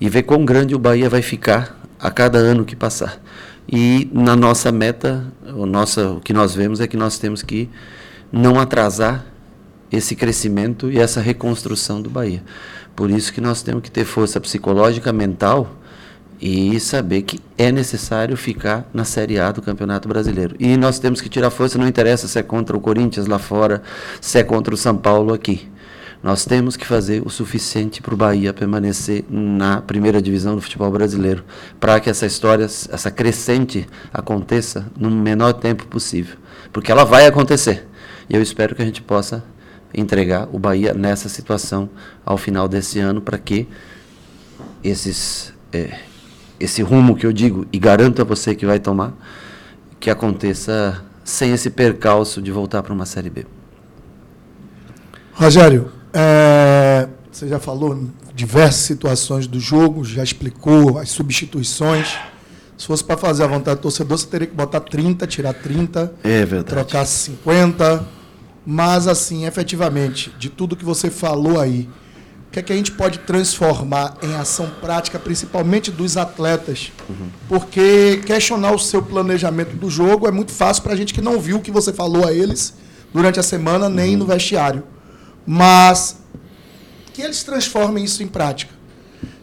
e 0.00 0.08
ver 0.08 0.22
quão 0.22 0.44
grande 0.44 0.76
o 0.76 0.78
Bahia 0.78 1.10
vai 1.10 1.22
ficar 1.22 1.76
a 1.98 2.08
cada 2.08 2.38
ano 2.38 2.64
que 2.64 2.76
passar. 2.76 3.20
E 3.68 4.08
na 4.12 4.36
nossa 4.36 4.70
meta, 4.70 5.26
o, 5.56 5.66
nossa, 5.66 6.08
o 6.10 6.20
que 6.20 6.32
nós 6.32 6.54
vemos 6.54 6.80
é 6.80 6.86
que 6.86 6.96
nós 6.96 7.18
temos 7.18 7.42
que 7.42 7.68
não 8.30 8.60
atrasar 8.60 9.31
esse 9.92 10.16
crescimento 10.16 10.90
e 10.90 10.98
essa 10.98 11.20
reconstrução 11.20 12.00
do 12.00 12.08
Bahia. 12.08 12.42
Por 12.96 13.10
isso 13.10 13.32
que 13.32 13.40
nós 13.40 13.62
temos 13.62 13.82
que 13.82 13.90
ter 13.90 14.04
força 14.04 14.40
psicológica, 14.40 15.12
mental 15.12 15.76
e 16.40 16.80
saber 16.80 17.22
que 17.22 17.38
é 17.56 17.70
necessário 17.70 18.36
ficar 18.36 18.88
na 18.92 19.04
Série 19.04 19.38
A 19.38 19.52
do 19.52 19.62
Campeonato 19.62 20.08
Brasileiro. 20.08 20.56
E 20.58 20.76
nós 20.76 20.98
temos 20.98 21.20
que 21.20 21.28
tirar 21.28 21.50
força, 21.50 21.78
não 21.78 21.86
interessa 21.86 22.26
se 22.26 22.38
é 22.38 22.42
contra 22.42 22.76
o 22.76 22.80
Corinthians 22.80 23.28
lá 23.28 23.38
fora, 23.38 23.82
se 24.20 24.38
é 24.38 24.42
contra 24.42 24.74
o 24.74 24.76
São 24.76 24.96
Paulo 24.96 25.32
aqui. 25.32 25.70
Nós 26.22 26.44
temos 26.44 26.76
que 26.76 26.86
fazer 26.86 27.20
o 27.24 27.30
suficiente 27.30 28.00
para 28.00 28.14
o 28.14 28.16
Bahia 28.16 28.52
permanecer 28.52 29.24
na 29.28 29.80
primeira 29.80 30.22
divisão 30.22 30.54
do 30.54 30.60
futebol 30.60 30.90
brasileiro, 30.90 31.44
para 31.80 31.98
que 31.98 32.08
essa 32.08 32.26
história, 32.26 32.64
essa 32.64 33.10
crescente, 33.10 33.88
aconteça 34.12 34.86
no 34.96 35.10
menor 35.10 35.52
tempo 35.54 35.86
possível. 35.86 36.36
Porque 36.72 36.92
ela 36.92 37.04
vai 37.04 37.26
acontecer. 37.26 37.88
E 38.30 38.34
eu 38.34 38.42
espero 38.42 38.74
que 38.74 38.82
a 38.82 38.84
gente 38.84 39.02
possa 39.02 39.44
entregar 39.94 40.48
o 40.52 40.58
Bahia 40.58 40.94
nessa 40.94 41.28
situação 41.28 41.88
ao 42.24 42.38
final 42.38 42.68
desse 42.68 42.98
ano, 42.98 43.20
para 43.20 43.38
que 43.38 43.68
esses, 44.82 45.52
é, 45.72 45.98
esse 46.58 46.82
rumo 46.82 47.16
que 47.16 47.26
eu 47.26 47.32
digo, 47.32 47.66
e 47.72 47.78
garanto 47.78 48.22
a 48.22 48.24
você 48.24 48.54
que 48.54 48.66
vai 48.66 48.78
tomar, 48.78 49.12
que 50.00 50.10
aconteça 50.10 51.02
sem 51.24 51.52
esse 51.52 51.70
percalço 51.70 52.42
de 52.42 52.50
voltar 52.50 52.82
para 52.82 52.92
uma 52.92 53.06
Série 53.06 53.30
B. 53.30 53.46
Rogério, 55.32 55.90
é, 56.12 57.08
você 57.30 57.48
já 57.48 57.58
falou 57.58 57.96
em 57.96 58.12
diversas 58.34 58.82
situações 58.82 59.46
do 59.46 59.58
jogo, 59.58 60.04
já 60.04 60.22
explicou 60.22 60.98
as 60.98 61.10
substituições. 61.10 62.18
Se 62.76 62.86
fosse 62.86 63.04
para 63.04 63.16
fazer 63.16 63.44
a 63.44 63.46
vontade 63.46 63.78
do 63.78 63.82
torcedor, 63.82 64.18
você 64.18 64.26
teria 64.26 64.46
que 64.46 64.54
botar 64.54 64.80
30, 64.80 65.26
tirar 65.26 65.54
30, 65.54 66.12
é 66.24 66.44
trocar 66.62 67.06
50. 67.06 68.21
Mas, 68.64 69.08
assim, 69.08 69.44
efetivamente, 69.44 70.30
de 70.38 70.48
tudo 70.48 70.76
que 70.76 70.84
você 70.84 71.10
falou 71.10 71.60
aí, 71.60 71.88
o 72.48 72.52
que 72.52 72.60
é 72.60 72.62
que 72.62 72.72
a 72.72 72.76
gente 72.76 72.92
pode 72.92 73.18
transformar 73.20 74.16
em 74.22 74.34
ação 74.34 74.70
prática, 74.80 75.18
principalmente 75.18 75.90
dos 75.90 76.16
atletas? 76.16 76.92
Uhum. 77.08 77.28
Porque 77.48 78.20
questionar 78.26 78.72
o 78.72 78.78
seu 78.78 79.02
planejamento 79.02 79.74
do 79.74 79.90
jogo 79.90 80.28
é 80.28 80.30
muito 80.30 80.52
fácil 80.52 80.82
para 80.82 80.92
a 80.92 80.96
gente 80.96 81.12
que 81.14 81.20
não 81.20 81.40
viu 81.40 81.56
o 81.56 81.60
que 81.60 81.70
você 81.70 81.92
falou 81.92 82.26
a 82.26 82.32
eles 82.32 82.74
durante 83.12 83.40
a 83.40 83.42
semana, 83.42 83.88
nem 83.88 84.12
uhum. 84.12 84.18
no 84.18 84.26
vestiário 84.26 84.84
mas 85.46 86.16
que 87.12 87.22
eles 87.22 87.42
transformem 87.42 88.04
isso 88.04 88.22
em 88.22 88.26
prática. 88.26 88.72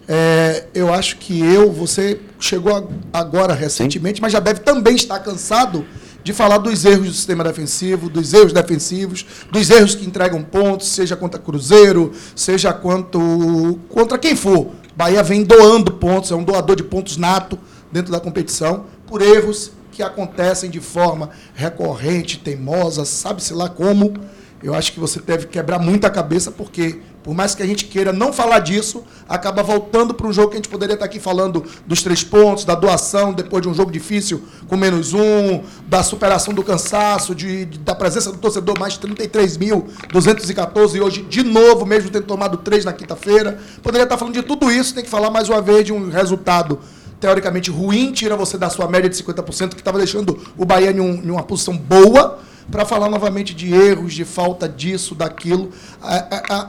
É, 0.07 0.65
eu 0.73 0.91
acho 0.91 1.17
que 1.17 1.39
eu, 1.39 1.71
você 1.71 2.19
chegou 2.39 2.91
agora 3.13 3.53
recentemente, 3.53 4.17
Sim. 4.17 4.21
mas 4.23 4.31
já 4.31 4.39
deve 4.39 4.61
também 4.61 4.95
estar 4.95 5.19
cansado 5.19 5.85
de 6.29 6.33
falar 6.33 6.59
dos 6.59 6.85
erros 6.85 7.07
do 7.07 7.13
sistema 7.13 7.43
defensivo, 7.43 8.07
dos 8.07 8.35
erros 8.35 8.53
defensivos, 8.53 9.25
dos 9.51 9.67
erros 9.71 9.95
que 9.95 10.05
entregam 10.05 10.43
pontos, 10.43 10.89
seja 10.89 11.15
contra 11.15 11.39
Cruzeiro, 11.39 12.11
seja 12.35 12.71
quanto, 12.71 13.79
contra 13.89 14.15
quem 14.15 14.35
for. 14.35 14.69
Bahia 14.95 15.23
vem 15.23 15.43
doando 15.43 15.93
pontos, 15.93 16.29
é 16.31 16.35
um 16.35 16.43
doador 16.43 16.75
de 16.75 16.83
pontos 16.83 17.17
nato 17.17 17.57
dentro 17.91 18.11
da 18.11 18.19
competição, 18.19 18.85
por 19.07 19.23
erros 19.23 19.71
que 19.91 20.03
acontecem 20.03 20.69
de 20.69 20.79
forma 20.79 21.31
recorrente, 21.55 22.37
teimosa, 22.37 23.05
sabe-se 23.05 23.51
lá 23.51 23.67
como 23.67 24.13
eu 24.61 24.75
acho 24.75 24.91
que 24.91 24.99
você 24.99 25.21
deve 25.21 25.47
quebrar 25.47 25.79
muita 25.79 26.09
cabeça, 26.09 26.51
porque, 26.51 26.99
por 27.29 27.35
mais 27.35 27.53
que 27.53 27.61
a 27.61 27.65
gente 27.67 27.85
queira 27.85 28.11
não 28.11 28.33
falar 28.33 28.57
disso, 28.57 29.03
acaba 29.27 29.61
voltando 29.61 30.15
para 30.15 30.25
um 30.25 30.33
jogo 30.33 30.47
que 30.47 30.55
a 30.55 30.57
gente 30.57 30.67
poderia 30.67 30.95
estar 30.95 31.05
aqui 31.05 31.19
falando 31.19 31.63
dos 31.85 32.01
três 32.01 32.23
pontos, 32.23 32.65
da 32.65 32.73
doação 32.73 33.31
depois 33.33 33.61
de 33.61 33.69
um 33.69 33.73
jogo 33.75 33.91
difícil 33.91 34.41
com 34.67 34.75
menos 34.75 35.13
um, 35.13 35.61
da 35.87 36.01
superação 36.01 36.55
do 36.55 36.63
cansaço, 36.63 37.35
de, 37.35 37.65
de 37.65 37.77
da 37.77 37.93
presença 37.93 38.31
do 38.31 38.39
torcedor 38.39 38.79
mais 38.79 38.97
33.214 38.97 40.95
e 40.95 41.01
hoje, 41.01 41.21
de 41.21 41.43
novo, 41.43 41.85
mesmo 41.85 42.09
tendo 42.09 42.25
tomado 42.25 42.57
três 42.57 42.83
na 42.83 42.93
quinta-feira. 42.93 43.59
Poderia 43.83 44.05
estar 44.05 44.17
falando 44.17 44.33
de 44.33 44.41
tudo 44.41 44.71
isso, 44.71 44.95
tem 44.95 45.03
que 45.03 45.09
falar 45.11 45.29
mais 45.29 45.49
uma 45.49 45.61
vez 45.61 45.85
de 45.85 45.93
um 45.93 46.09
resultado 46.09 46.79
teoricamente 47.19 47.69
ruim, 47.69 48.11
tira 48.11 48.35
você 48.35 48.57
da 48.57 48.71
sua 48.71 48.87
média 48.87 49.07
de 49.07 49.15
50%, 49.15 49.75
que 49.75 49.81
estava 49.81 49.99
deixando 49.99 50.35
o 50.57 50.65
Bahia 50.65 50.89
em, 50.89 50.99
um, 50.99 51.13
em 51.23 51.29
uma 51.29 51.43
posição 51.43 51.77
boa 51.77 52.39
para 52.71 52.85
falar 52.85 53.09
novamente 53.09 53.53
de 53.53 53.73
erros, 53.73 54.13
de 54.13 54.23
falta 54.25 54.67
disso, 54.67 55.15
daquilo. 55.15 55.71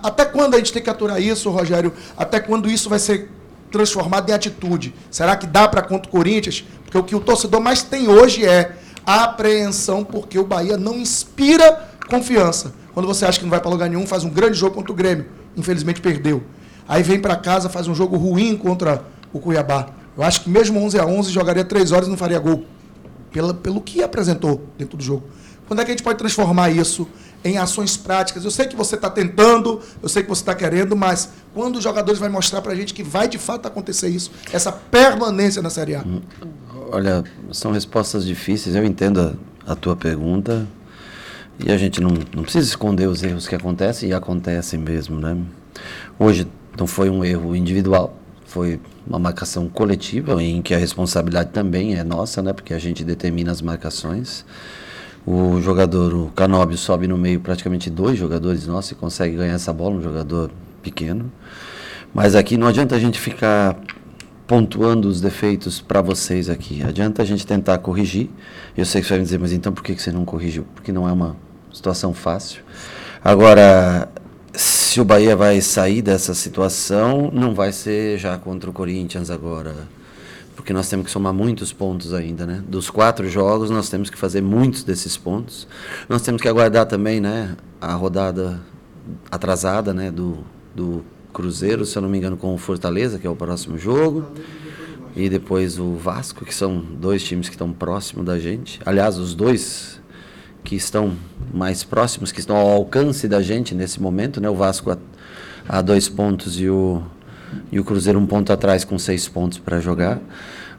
Até 0.03 0.25
quando 0.25 0.55
a 0.55 0.59
gente 0.59 0.73
tem 0.73 0.83
que 0.83 0.91
aturar 0.91 1.21
isso, 1.21 1.51
Rogério? 1.51 1.93
Até 2.17 2.41
quando 2.41 2.71
isso 2.71 2.89
vai 2.89 2.99
ser 2.99 3.31
transformado 3.71 4.29
em 4.31 4.33
atitude? 4.33 4.95
Será 5.11 5.37
que 5.37 5.47
dá 5.47 5.69
para 5.69 5.83
contra 5.83 6.09
o 6.09 6.13
Corinthians? 6.13 6.65
Porque 6.85 6.99
o 6.99 7.05
que 7.05 7.15
o 7.15 7.21
torcedor 7.21 7.61
mais 7.61 7.83
tem 7.83 8.09
hoje 8.09 8.45
é 8.45 8.77
a 9.07 9.25
apreensão, 9.25 10.05
porque 10.05 10.39
o 10.39 10.45
Bahia 10.45 10.77
não 10.77 10.97
inspira 10.97 11.89
confiança. 12.09 12.75
Quando 12.93 13.07
você 13.07 13.25
acha 13.25 13.39
que 13.39 13.45
não 13.45 13.51
vai 13.51 13.61
para 13.61 13.71
lugar 13.71 13.89
nenhum, 13.89 14.07
faz 14.07 14.25
um 14.25 14.31
grande 14.31 14.59
jogo 14.59 14.75
contra 14.75 14.93
o 14.93 14.95
Grêmio. 14.95 15.27
Infelizmente 15.57 16.01
perdeu. 16.01 16.43
Aí 16.89 17.03
vem 17.03 17.21
para 17.21 17.37
casa, 17.37 17.69
faz 17.69 17.87
um 17.87 17.95
jogo 17.95 18.17
ruim 18.17 18.57
contra 18.57 19.05
o 19.33 19.39
Cuiabá. 19.39 19.91
Eu 20.17 20.25
acho 20.25 20.43
que 20.43 20.51
mesmo 20.51 20.81
11 20.81 20.99
a 20.99 21.07
11 21.07 21.31
jogaria 21.31 21.65
3 21.65 21.93
horas 21.93 22.09
e 22.09 22.11
não 22.11 22.17
faria 22.17 22.39
gol. 22.39 22.65
Pela, 23.31 23.55
pelo 23.55 23.81
que 23.81 24.03
apresentou 24.03 24.67
dentro 24.77 24.97
do 24.97 25.05
jogo. 25.05 25.23
Quando 25.71 25.83
é 25.83 25.85
que 25.85 25.93
a 25.93 25.95
gente 25.95 26.03
pode 26.03 26.19
transformar 26.19 26.69
isso 26.71 27.07
em 27.45 27.57
ações 27.57 27.97
práticas? 27.97 28.45
Eu 28.45 28.51
sei 28.51 28.67
que 28.67 28.75
você 28.75 28.97
está 28.97 29.09
tentando, 29.09 29.81
eu 30.03 30.09
sei 30.09 30.25
que 30.25 30.29
você 30.29 30.43
está 30.43 30.53
querendo, 30.53 30.97
mas 30.97 31.31
quando 31.55 31.77
os 31.77 31.85
jogadores 31.85 32.19
vão 32.19 32.29
mostrar 32.29 32.61
para 32.61 32.73
a 32.73 32.75
gente 32.75 32.93
que 32.93 33.05
vai 33.05 33.29
de 33.29 33.39
fato 33.39 33.67
acontecer 33.67 34.09
isso, 34.09 34.33
essa 34.53 34.73
permanência 34.73 35.63
na 35.63 35.71
Série 35.71 35.95
A? 35.95 36.01
Hum, 36.01 36.23
olha, 36.91 37.23
são 37.53 37.71
respostas 37.71 38.27
difíceis, 38.27 38.75
eu 38.75 38.85
entendo 38.85 39.39
a, 39.65 39.73
a 39.73 39.77
tua 39.77 39.95
pergunta. 39.95 40.67
E 41.65 41.71
a 41.71 41.77
gente 41.77 42.01
não, 42.01 42.19
não 42.35 42.43
precisa 42.43 42.67
esconder 42.67 43.07
os 43.07 43.23
erros 43.23 43.47
que 43.47 43.55
acontecem 43.55 44.09
e 44.09 44.13
acontecem 44.13 44.77
mesmo, 44.77 45.21
né? 45.21 45.37
Hoje 46.19 46.49
não 46.77 46.89
foi 46.89 47.09
um 47.09 47.25
erro 47.25 47.55
individual, 47.55 48.19
foi 48.45 48.81
uma 49.07 49.21
marcação 49.21 49.69
coletiva 49.69 50.43
em 50.43 50.63
que 50.63 50.75
a 50.75 50.79
responsabilidade 50.79 51.51
também 51.51 51.95
é 51.95 52.03
nossa, 52.03 52.43
né? 52.43 52.53
Porque 52.53 52.75
a 52.75 52.79
gente 52.81 53.05
determina 53.05 53.53
as 53.53 53.63
marcações. 53.63 54.45
O 55.27 55.61
jogador, 55.61 56.15
o 56.15 56.31
Canóbio, 56.35 56.79
sobe 56.79 57.07
no 57.07 57.17
meio 57.17 57.41
praticamente 57.41 57.91
dois 57.91 58.19
jogadores 58.19 58.67
nossos 58.67 58.93
e 58.93 58.95
consegue 58.95 59.37
ganhar 59.37 59.55
essa 59.55 59.73
bola, 59.73 59.97
um 59.97 60.03
jogador 60.03 60.51
pequeno. 60.83 61.31
Mas 62.15 62.35
aqui 62.35 62.57
não 62.57 62.67
adianta 62.67 62.97
a 62.97 62.99
gente 62.99 63.21
ficar 63.21 63.79
pontuando 64.47 65.09
os 65.09 65.21
defeitos 65.21 65.81
para 65.81 66.01
vocês 66.01 66.49
aqui. 66.49 66.83
Adianta 66.83 67.23
a 67.23 67.25
gente 67.25 67.47
tentar 67.47 67.79
corrigir. 67.79 68.31
Eu 68.77 68.85
sei 68.85 69.01
que 69.01 69.07
você 69.07 69.13
vai 69.13 69.19
me 69.21 69.25
dizer, 69.25 69.39
mas 69.39 69.53
então 69.53 69.73
por 69.73 69.85
que 69.85 69.95
você 69.95 70.11
não 70.11 70.25
corrigiu? 70.25 70.67
Porque 70.75 70.91
não 70.91 71.09
é 71.09 71.13
uma 71.13 71.37
situação 71.73 72.13
fácil. 72.13 72.63
Agora, 73.23 74.09
se 74.53 75.01
o 75.01 75.05
Bahia 75.05 75.37
vai 75.37 75.61
sair 75.61 76.03
dessa 76.03 76.35
situação, 76.35 77.31
não 77.33 77.55
vai 77.55 77.73
ser 77.73 78.19
já 78.19 78.37
contra 78.39 78.71
o 78.71 78.73
Corinthians 78.73 79.31
agora 79.31 80.00
porque 80.61 80.75
nós 80.75 80.91
temos 80.91 81.07
que 81.07 81.11
somar 81.11 81.33
muitos 81.33 81.73
pontos 81.73 82.13
ainda, 82.13 82.45
né? 82.45 82.63
Dos 82.69 82.91
quatro 82.91 83.27
jogos, 83.31 83.71
nós 83.71 83.89
temos 83.89 84.11
que 84.11 84.19
fazer 84.19 84.43
muitos 84.43 84.85
desses 84.85 85.17
pontos. 85.17 85.67
Nós 86.07 86.21
temos 86.21 86.43
que 86.43 86.47
aguardar 86.47 86.85
também, 86.85 87.19
né, 87.19 87.57
a 87.81 87.95
rodada 87.95 88.61
atrasada, 89.31 89.95
né, 89.95 90.11
do, 90.11 90.41
do 90.77 91.03
Cruzeiro, 91.33 91.87
se 91.87 91.97
eu 91.97 92.03
não 92.03 92.11
me 92.11 92.19
engano, 92.19 92.37
com 92.37 92.55
o 92.55 92.59
Fortaleza, 92.59 93.19
que 93.19 93.27
é 93.27 93.31
o 93.31 93.35
próximo 93.35 93.79
jogo. 93.79 94.27
E 95.17 95.31
depois 95.31 95.79
o 95.79 95.95
Vasco, 95.95 96.45
que 96.45 96.55
são 96.55 96.79
dois 96.79 97.25
times 97.25 97.49
que 97.49 97.55
estão 97.55 97.73
próximos 97.73 98.27
da 98.27 98.39
gente. 98.39 98.81
Aliás, 98.85 99.17
os 99.17 99.35
dois 99.35 99.99
que 100.63 100.77
estão 100.77 101.17
mais 101.55 101.83
próximos, 101.83 102.33
que 102.33 102.41
estão 102.41 102.57
ao 102.57 102.69
alcance 102.69 103.27
da 103.27 103.41
gente 103.41 103.75
nesse 103.75 103.99
momento, 103.99 104.43
né? 104.43 104.51
O 104.51 104.55
Vasco 104.55 104.91
a, 104.91 104.99
a 105.67 105.81
dois 105.81 106.07
pontos 106.07 106.61
e 106.61 106.69
o, 106.69 107.03
e 107.71 107.79
o 107.79 107.85
Cruzeiro 107.85 108.19
um 108.19 108.27
ponto 108.27 108.53
atrás 108.53 108.85
com 108.85 108.99
seis 108.99 109.29
pontos 109.29 109.59
para 109.59 109.81
jogar. 109.81 110.19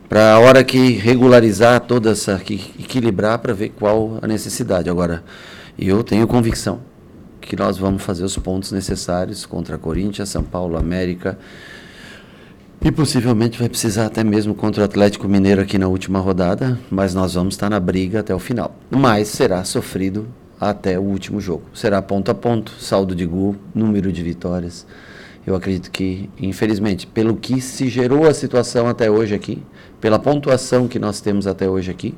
Para 0.07 0.34
a 0.34 0.39
hora 0.39 0.63
que 0.63 0.91
regularizar 0.91 1.79
toda 1.81 2.12
essa, 2.12 2.38
que 2.38 2.55
equilibrar 2.79 3.39
para 3.39 3.53
ver 3.53 3.69
qual 3.69 4.19
a 4.21 4.27
necessidade. 4.27 4.89
Agora, 4.89 5.23
eu 5.79 6.03
tenho 6.03 6.27
convicção 6.27 6.81
que 7.39 7.55
nós 7.55 7.77
vamos 7.77 8.03
fazer 8.03 8.23
os 8.23 8.38
pontos 8.38 8.71
necessários 8.71 9.45
contra 9.45 9.77
Corinthians, 9.77 10.29
São 10.29 10.43
Paulo, 10.43 10.77
América 10.77 11.38
e 12.84 12.91
possivelmente 12.91 13.60
vai 13.60 13.69
precisar 13.69 14.07
até 14.07 14.23
mesmo 14.23 14.55
contra 14.55 14.81
o 14.81 14.86
Atlético 14.86 15.27
Mineiro 15.27 15.62
aqui 15.62 15.77
na 15.77 15.88
última 15.88 16.19
rodada, 16.19 16.79
mas 16.89 17.13
nós 17.13 17.36
vamos 17.36 17.53
estar 17.53 17.69
na 17.69 17.79
briga 17.79 18.21
até 18.21 18.34
o 18.34 18.39
final. 18.39 18.75
Mas 18.89 19.27
será 19.27 19.63
sofrido 19.63 20.27
até 20.60 20.97
o 20.97 21.03
último 21.03 21.39
jogo. 21.39 21.63
Será 21.73 22.01
ponto 22.01 22.31
a 22.31 22.34
ponto, 22.34 22.71
saldo 22.79 23.15
de 23.15 23.25
gol, 23.25 23.55
número 23.73 24.12
de 24.12 24.23
vitórias. 24.23 24.86
Eu 25.45 25.56
acredito 25.56 25.89
que, 25.89 26.30
infelizmente, 26.39 27.08
pelo 27.08 27.36
que 27.36 27.60
se 27.62 27.88
gerou 27.88 28.27
a 28.27 28.34
situação 28.34 28.88
até 28.88 29.10
hoje 29.10 29.34
aqui, 29.34 29.63
pela 29.99 30.19
pontuação 30.19 30.88
que 30.88 30.99
nós 30.99 31.19
temos 31.19 31.47
até 31.47 31.69
hoje 31.69 31.89
aqui, 31.89 32.13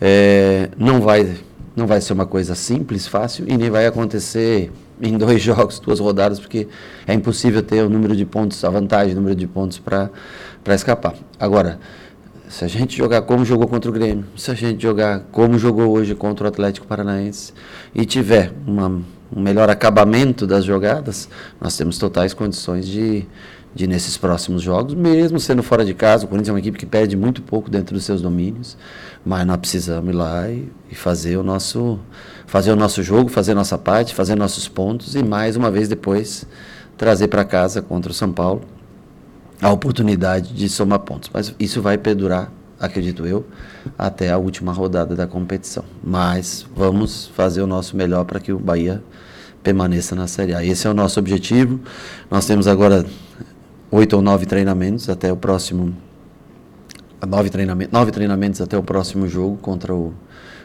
é, 0.00 0.70
não 0.76 1.00
vai 1.00 1.36
não 1.76 1.86
vai 1.86 2.00
ser 2.00 2.12
uma 2.12 2.26
coisa 2.26 2.54
simples, 2.54 3.06
fácil 3.06 3.44
e 3.48 3.56
nem 3.56 3.70
vai 3.70 3.86
acontecer 3.86 4.72
em 5.00 5.16
dois 5.16 5.40
jogos, 5.42 5.78
duas 5.78 6.00
rodadas, 6.00 6.38
porque 6.38 6.68
é 7.06 7.14
impossível 7.14 7.62
ter 7.62 7.82
o 7.84 7.88
número 7.88 8.14
de 8.14 8.24
pontos, 8.26 8.62
a 8.64 8.70
vantagem, 8.70 9.12
o 9.12 9.16
número 9.16 9.34
de 9.34 9.46
pontos 9.46 9.78
para 9.78 10.10
escapar. 10.74 11.14
Agora, 11.38 11.78
se 12.48 12.64
a 12.64 12.68
gente 12.68 12.96
jogar 12.96 13.22
como 13.22 13.44
jogou 13.44 13.68
contra 13.68 13.90
o 13.90 13.94
Grêmio, 13.94 14.24
se 14.36 14.50
a 14.50 14.54
gente 14.54 14.82
jogar 14.82 15.20
como 15.30 15.58
jogou 15.58 15.90
hoje 15.90 16.14
contra 16.14 16.44
o 16.44 16.48
Atlético 16.48 16.86
Paranaense 16.86 17.52
e 17.94 18.04
tiver 18.04 18.52
uma, 18.66 19.00
um 19.34 19.40
melhor 19.40 19.70
acabamento 19.70 20.46
das 20.46 20.64
jogadas, 20.64 21.28
nós 21.60 21.76
temos 21.76 21.98
totais 21.98 22.34
condições 22.34 22.86
de, 22.86 23.26
de 23.74 23.86
nesses 23.86 24.16
próximos 24.16 24.62
jogos, 24.62 24.94
mesmo 24.94 25.38
sendo 25.38 25.62
fora 25.62 25.84
de 25.84 25.94
casa, 25.94 26.24
o 26.24 26.28
Corinthians 26.28 26.48
é 26.48 26.52
uma 26.52 26.58
equipe 26.58 26.78
que 26.78 26.86
perde 26.86 27.16
muito 27.16 27.42
pouco 27.42 27.70
dentro 27.70 27.94
dos 27.94 28.04
seus 28.04 28.20
domínios, 28.20 28.76
mas 29.24 29.46
nós 29.46 29.56
precisamos 29.58 30.12
ir 30.12 30.16
lá 30.16 30.48
e, 30.48 30.70
e 30.90 30.94
fazer 30.94 31.36
o 31.36 31.42
nosso 31.42 31.98
fazer 32.46 32.72
o 32.72 32.76
nosso 32.76 33.00
jogo, 33.02 33.28
fazer 33.28 33.54
nossa 33.54 33.78
parte, 33.78 34.12
fazer 34.12 34.34
nossos 34.34 34.66
pontos 34.66 35.14
e 35.14 35.22
mais 35.22 35.54
uma 35.54 35.70
vez 35.70 35.88
depois 35.88 36.44
trazer 36.96 37.28
para 37.28 37.44
casa 37.44 37.80
contra 37.80 38.10
o 38.10 38.14
São 38.14 38.32
Paulo 38.32 38.62
a 39.62 39.70
oportunidade 39.70 40.52
de 40.52 40.68
somar 40.68 40.98
pontos. 41.00 41.30
Mas 41.32 41.54
isso 41.60 41.80
vai 41.80 41.96
perdurar, 41.96 42.50
acredito 42.80 43.26
eu, 43.26 43.44
até 43.98 44.30
a 44.30 44.38
última 44.38 44.72
rodada 44.72 45.14
da 45.14 45.26
competição. 45.26 45.84
Mas 46.02 46.66
vamos 46.74 47.26
fazer 47.28 47.60
o 47.60 47.66
nosso 47.66 47.96
melhor 47.96 48.24
para 48.24 48.40
que 48.40 48.52
o 48.52 48.58
Bahia 48.58 49.02
permaneça 49.62 50.16
na 50.16 50.26
Série 50.26 50.54
A. 50.54 50.64
Esse 50.64 50.86
é 50.86 50.90
o 50.90 50.94
nosso 50.94 51.20
objetivo. 51.20 51.78
Nós 52.30 52.46
temos 52.46 52.66
agora 52.66 53.04
oito 53.90 54.16
ou 54.16 54.22
nove 54.22 54.46
treinamentos 54.46 55.10
até 55.10 55.30
o 55.30 55.36
próximo 55.36 55.94
nove 57.28 57.50
treinamentos, 57.50 57.92
nove 57.92 58.10
treinamentos 58.10 58.62
até 58.62 58.78
o 58.78 58.82
próximo 58.82 59.28
jogo 59.28 59.58
contra 59.58 59.94
o 59.94 60.14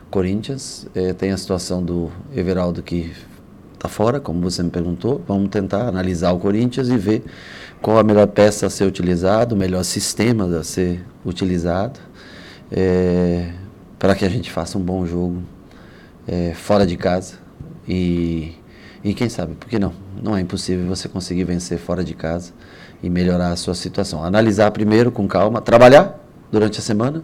Corinthians. 0.10 0.88
É, 0.96 1.14
tem 1.14 1.32
a 1.32 1.38
situação 1.38 1.84
do 1.84 2.10
Everaldo 2.34 2.82
que 2.82 3.12
está 3.86 3.88
fora, 3.88 4.20
como 4.20 4.42
você 4.42 4.62
me 4.64 4.70
perguntou. 4.70 5.22
Vamos 5.28 5.50
tentar 5.50 5.88
analisar 5.88 6.32
o 6.32 6.40
Corinthians 6.40 6.90
e 6.90 6.98
ver 6.98 7.24
qual 7.82 7.98
a 7.98 8.04
melhor 8.04 8.28
peça 8.28 8.66
a 8.66 8.70
ser 8.70 8.86
utilizada, 8.86 9.54
o 9.54 9.58
melhor 9.58 9.84
sistema 9.84 10.46
a 10.58 10.64
ser 10.64 11.04
utilizado, 11.24 12.00
é, 12.72 13.52
para 14.00 14.16
que 14.16 14.26
a 14.26 14.30
gente 14.30 14.52
faça 14.52 14.78
um 14.78 14.82
bom 14.82 15.06
jogo 15.06 15.44
é, 16.28 16.54
fora 16.54 16.86
de 16.86 16.98
casa. 16.98 17.36
E, 17.88 18.54
e 19.04 19.14
quem 19.14 19.30
sabe, 19.30 19.56
por 19.56 19.70
que 19.70 19.78
não? 19.78 19.94
Não 20.22 20.36
é 20.36 20.42
impossível 20.42 20.86
você 20.88 21.08
conseguir 21.08 21.44
vencer 21.44 21.78
fora 21.78 22.04
de 22.04 22.16
casa 22.16 22.52
e 23.04 23.10
melhorar 23.10 23.52
a 23.52 23.56
sua 23.56 23.76
situação. 23.76 24.24
Analisar 24.24 24.72
primeiro 24.72 25.12
com 25.12 25.28
calma, 25.28 25.62
trabalhar 25.62 26.20
durante 26.52 26.80
a 26.80 26.82
semana, 26.82 27.24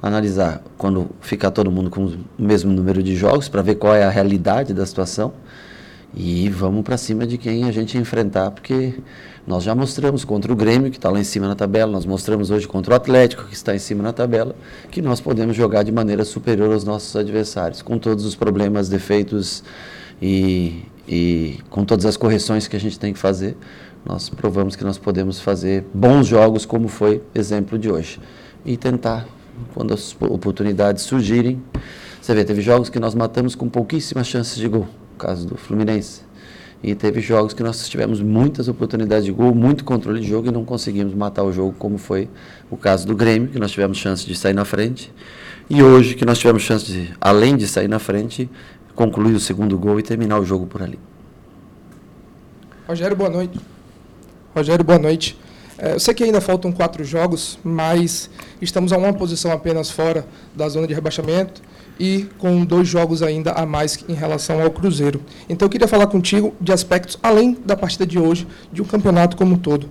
analisar 0.00 0.62
quando 0.78 1.10
ficar 1.20 1.50
todo 1.50 1.70
mundo 1.70 1.90
com 1.90 2.04
o 2.04 2.18
mesmo 2.38 2.72
número 2.72 3.02
de 3.02 3.16
jogos 3.16 3.48
para 3.48 3.60
ver 3.60 3.74
qual 3.74 3.94
é 3.94 4.04
a 4.04 4.10
realidade 4.10 4.72
da 4.72 4.86
situação 4.86 5.32
e 6.14 6.48
vamos 6.48 6.82
para 6.82 6.96
cima 6.96 7.26
de 7.26 7.38
quem 7.38 7.64
a 7.64 7.72
gente 7.72 7.96
enfrentar, 7.96 8.50
porque 8.50 8.94
nós 9.46 9.62
já 9.62 9.74
mostramos 9.74 10.24
contra 10.24 10.52
o 10.52 10.56
Grêmio, 10.56 10.90
que 10.90 10.96
está 10.96 11.08
lá 11.08 11.20
em 11.20 11.24
cima 11.24 11.46
na 11.46 11.54
tabela, 11.54 11.90
nós 11.90 12.04
mostramos 12.04 12.50
hoje 12.50 12.66
contra 12.66 12.92
o 12.92 12.96
Atlético, 12.96 13.44
que 13.44 13.54
está 13.54 13.74
em 13.74 13.78
cima 13.78 14.02
na 14.02 14.12
tabela, 14.12 14.54
que 14.90 15.00
nós 15.00 15.20
podemos 15.20 15.56
jogar 15.56 15.82
de 15.82 15.92
maneira 15.92 16.24
superior 16.24 16.72
aos 16.72 16.84
nossos 16.84 17.14
adversários, 17.14 17.80
com 17.80 17.98
todos 17.98 18.24
os 18.24 18.34
problemas, 18.34 18.88
defeitos 18.88 19.62
e, 20.20 20.84
e 21.08 21.58
com 21.70 21.84
todas 21.84 22.04
as 22.06 22.16
correções 22.16 22.66
que 22.66 22.76
a 22.76 22.80
gente 22.80 22.98
tem 22.98 23.12
que 23.12 23.18
fazer. 23.18 23.56
Nós 24.04 24.28
provamos 24.28 24.76
que 24.76 24.84
nós 24.84 24.98
podemos 24.98 25.40
fazer 25.40 25.84
bons 25.92 26.26
jogos, 26.26 26.64
como 26.66 26.88
foi 26.88 27.22
exemplo 27.34 27.78
de 27.78 27.90
hoje, 27.90 28.18
e 28.64 28.76
tentar 28.76 29.26
quando 29.74 29.94
as 29.94 30.16
oportunidades 30.20 31.02
surgirem. 31.02 31.62
Você 32.20 32.34
vê, 32.34 32.44
teve 32.44 32.62
jogos 32.62 32.88
que 32.88 32.98
nós 32.98 33.14
matamos 33.14 33.54
com 33.54 33.68
pouquíssimas 33.68 34.26
chances 34.26 34.56
de 34.56 34.68
gol, 34.68 34.86
caso 35.20 35.46
do 35.46 35.56
Fluminense. 35.56 36.22
E 36.82 36.94
teve 36.94 37.20
jogos 37.20 37.52
que 37.52 37.62
nós 37.62 37.86
tivemos 37.88 38.22
muitas 38.22 38.66
oportunidades 38.66 39.26
de 39.26 39.32
gol, 39.32 39.54
muito 39.54 39.84
controle 39.84 40.20
de 40.20 40.26
jogo 40.26 40.48
e 40.48 40.50
não 40.50 40.64
conseguimos 40.64 41.14
matar 41.14 41.44
o 41.44 41.52
jogo, 41.52 41.74
como 41.78 41.98
foi 41.98 42.28
o 42.70 42.76
caso 42.76 43.06
do 43.06 43.14
Grêmio, 43.14 43.50
que 43.50 43.58
nós 43.58 43.70
tivemos 43.70 43.98
chance 43.98 44.24
de 44.24 44.34
sair 44.34 44.54
na 44.54 44.64
frente. 44.64 45.12
E 45.68 45.82
hoje, 45.82 46.14
que 46.14 46.24
nós 46.24 46.38
tivemos 46.38 46.62
chance 46.62 46.86
de, 46.86 47.14
além 47.20 47.56
de 47.56 47.68
sair 47.68 47.86
na 47.86 47.98
frente, 47.98 48.50
concluir 48.94 49.34
o 49.34 49.40
segundo 49.40 49.78
gol 49.78 50.00
e 50.00 50.02
terminar 50.02 50.40
o 50.40 50.44
jogo 50.44 50.66
por 50.66 50.82
ali. 50.82 50.98
Rogério, 52.88 53.14
boa 53.14 53.30
noite. 53.30 53.60
Rogério, 54.54 54.84
boa 54.84 54.98
noite. 54.98 55.38
É, 55.76 55.94
eu 55.94 56.00
sei 56.00 56.12
que 56.14 56.24
ainda 56.24 56.40
faltam 56.40 56.72
quatro 56.72 57.04
jogos, 57.04 57.58
mas 57.62 58.30
estamos 58.60 58.92
a 58.92 58.98
uma 58.98 59.12
posição 59.12 59.52
apenas 59.52 59.90
fora 59.90 60.26
da 60.56 60.68
zona 60.68 60.86
de 60.86 60.94
rebaixamento 60.94 61.62
e 62.00 62.26
com 62.38 62.64
dois 62.64 62.88
jogos 62.88 63.22
ainda 63.22 63.52
a 63.52 63.66
mais 63.66 64.02
em 64.08 64.14
relação 64.14 64.62
ao 64.62 64.70
Cruzeiro. 64.70 65.20
Então 65.50 65.66
eu 65.66 65.70
queria 65.70 65.86
falar 65.86 66.06
contigo 66.06 66.54
de 66.58 66.72
aspectos 66.72 67.18
além 67.22 67.58
da 67.62 67.76
partida 67.76 68.06
de 68.06 68.18
hoje, 68.18 68.48
de 68.72 68.80
um 68.80 68.86
campeonato 68.86 69.36
como 69.36 69.54
um 69.54 69.58
todo. 69.58 69.86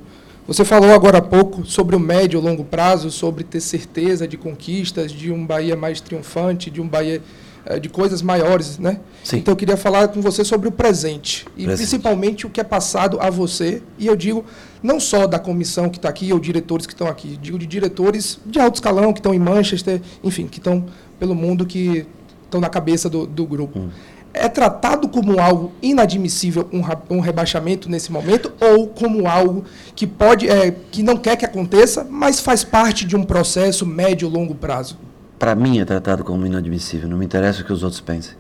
Você 0.48 0.66
falou 0.66 0.92
agora 0.92 1.20
há 1.20 1.22
pouco 1.22 1.64
sobre 1.64 1.96
o 1.96 2.00
médio 2.00 2.40
e 2.40 2.44
longo 2.44 2.64
prazo, 2.64 3.12
sobre 3.12 3.44
ter 3.44 3.62
certeza 3.62 4.28
de 4.28 4.36
conquistas, 4.36 5.12
de 5.12 5.32
um 5.32 5.46
Bahia 5.46 5.76
mais 5.76 6.02
triunfante, 6.02 6.72
de 6.72 6.82
um 6.82 6.88
Bahia 6.88 7.22
eh, 7.68 7.80
de 7.80 7.88
coisas 7.88 8.24
maiores, 8.24 8.80
né? 8.80 9.00
Sim. 9.24 9.38
Então 9.38 9.52
eu 9.52 9.56
queria 9.56 9.78
falar 9.78 10.08
com 10.08 10.22
você 10.22 10.44
sobre 10.44 10.68
o 10.68 10.72
presente 10.72 11.46
e 11.56 11.66
Presente. 11.66 11.78
principalmente 11.78 12.48
o 12.48 12.50
que 12.50 12.60
é 12.60 12.64
passado 12.64 13.20
a 13.22 13.30
você 13.30 13.84
e 14.00 14.08
eu 14.08 14.16
digo 14.16 14.44
não 14.82 15.00
só 15.00 15.28
da 15.28 15.38
comissão 15.38 15.90
que 15.90 15.98
está 15.98 16.10
aqui 16.10 16.34
ou 16.34 16.40
diretores 16.40 16.88
que 16.88 16.94
estão 16.94 17.08
aqui, 17.08 17.38
digo 17.40 17.60
de 17.60 17.68
diretores 17.68 18.40
de 18.44 18.60
alto 18.60 18.76
escalão 18.76 19.14
que 19.14 19.20
estão 19.20 19.34
em 19.34 19.40
Manchester, 19.40 20.02
enfim, 20.24 20.48
que 20.48 20.58
estão 20.58 20.86
pelo 21.20 21.36
mundo 21.36 21.66
que 21.66 22.08
estão 22.46 22.60
na 22.60 22.70
cabeça 22.70 23.10
do, 23.10 23.28
do 23.28 23.46
grupo. 23.46 23.90
É 24.34 24.48
tratado 24.48 25.10
como 25.10 25.40
algo 25.40 25.72
inadmissível 25.82 26.68
um, 26.72 26.82
um 27.16 27.20
rebaixamento 27.20 27.90
nesse 27.90 28.12
momento 28.12 28.52
ou 28.62 28.88
como 28.88 29.28
algo 29.28 29.66
que 29.96 30.06
pode 30.06 30.48
é, 30.48 30.72
que 30.92 31.02
não 31.02 31.18
quer 31.18 31.36
que 31.36 31.46
aconteça, 31.46 32.06
mas 32.08 32.40
faz 32.40 32.64
parte 32.64 33.06
de 33.06 33.16
um 33.16 33.24
processo 33.24 33.86
médio 33.86 34.30
longo 34.30 34.54
prazo? 34.54 34.98
Para 35.38 35.56
mim 35.56 35.80
é 35.80 35.86
tratado 35.86 36.24
como 36.24 36.46
inadmissível, 36.46 37.10
não 37.10 37.18
me 37.18 37.26
interessa 37.26 37.62
o 37.62 37.66
que 37.66 37.74
os 37.74 37.82
outros 37.82 38.02
pensem. 38.02 38.34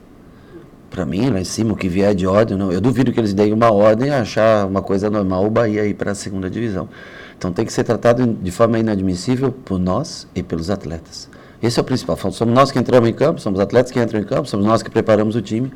Para 0.89 1.05
mim, 1.05 1.29
lá 1.29 1.39
em 1.39 1.45
cima, 1.45 1.73
o 1.73 1.75
que 1.75 1.87
vier 1.87 2.15
de 2.15 2.25
ordem, 2.25 2.57
não. 2.57 2.71
eu 2.71 2.81
duvido 2.81 3.13
que 3.13 3.19
eles 3.19 3.33
deem 3.33 3.53
uma 3.53 3.71
ordem 3.71 4.07
e 4.07 4.11
achar 4.11 4.65
uma 4.65 4.81
coisa 4.81 5.07
normal 5.09 5.45
o 5.45 5.49
Bahia 5.49 5.85
ir 5.85 5.93
para 5.93 6.11
a 6.11 6.15
segunda 6.15 6.49
divisão. 6.49 6.89
Então 7.37 7.53
tem 7.53 7.63
que 7.63 7.71
ser 7.71 7.83
tratado 7.83 8.25
de 8.25 8.51
forma 8.51 8.79
inadmissível 8.79 9.51
por 9.51 9.79
nós 9.79 10.27
e 10.35 10.41
pelos 10.41 10.69
atletas. 10.69 11.29
Esse 11.61 11.79
é 11.79 11.81
o 11.81 11.85
principal. 11.85 12.17
Somos 12.31 12.53
nós 12.53 12.71
que 12.71 12.79
entramos 12.79 13.09
em 13.09 13.13
campo, 13.13 13.41
somos 13.41 13.59
atletas 13.59 13.91
que 13.91 13.99
entram 13.99 14.19
em 14.19 14.23
campo, 14.23 14.47
somos 14.47 14.65
nós 14.65 14.81
que 14.81 14.89
preparamos 14.89 15.35
o 15.35 15.41
time. 15.41 15.71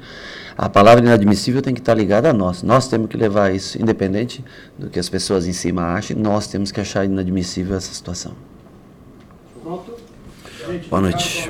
A 0.58 0.70
palavra 0.70 1.04
inadmissível 1.04 1.62
tem 1.62 1.74
que 1.74 1.82
estar 1.82 1.94
ligada 1.94 2.30
a 2.30 2.34
nós. 2.34 2.64
Nós 2.64 2.88
temos 2.88 3.10
que 3.10 3.18
levar 3.18 3.54
isso, 3.54 3.82
independente 3.82 4.44
do 4.78 4.90
que 4.90 5.00
as 5.00 5.10
pessoas 5.10 5.46
em 5.48 5.54
cima 5.54 5.94
achem, 5.94 6.16
nós 6.16 6.48
temos 6.48 6.72
que 6.72 6.80
achar 6.80 7.04
inadmissível 7.04 7.76
essa 7.76 7.94
situação. 7.94 8.34
Boa 10.90 11.02
noite. 11.02 11.50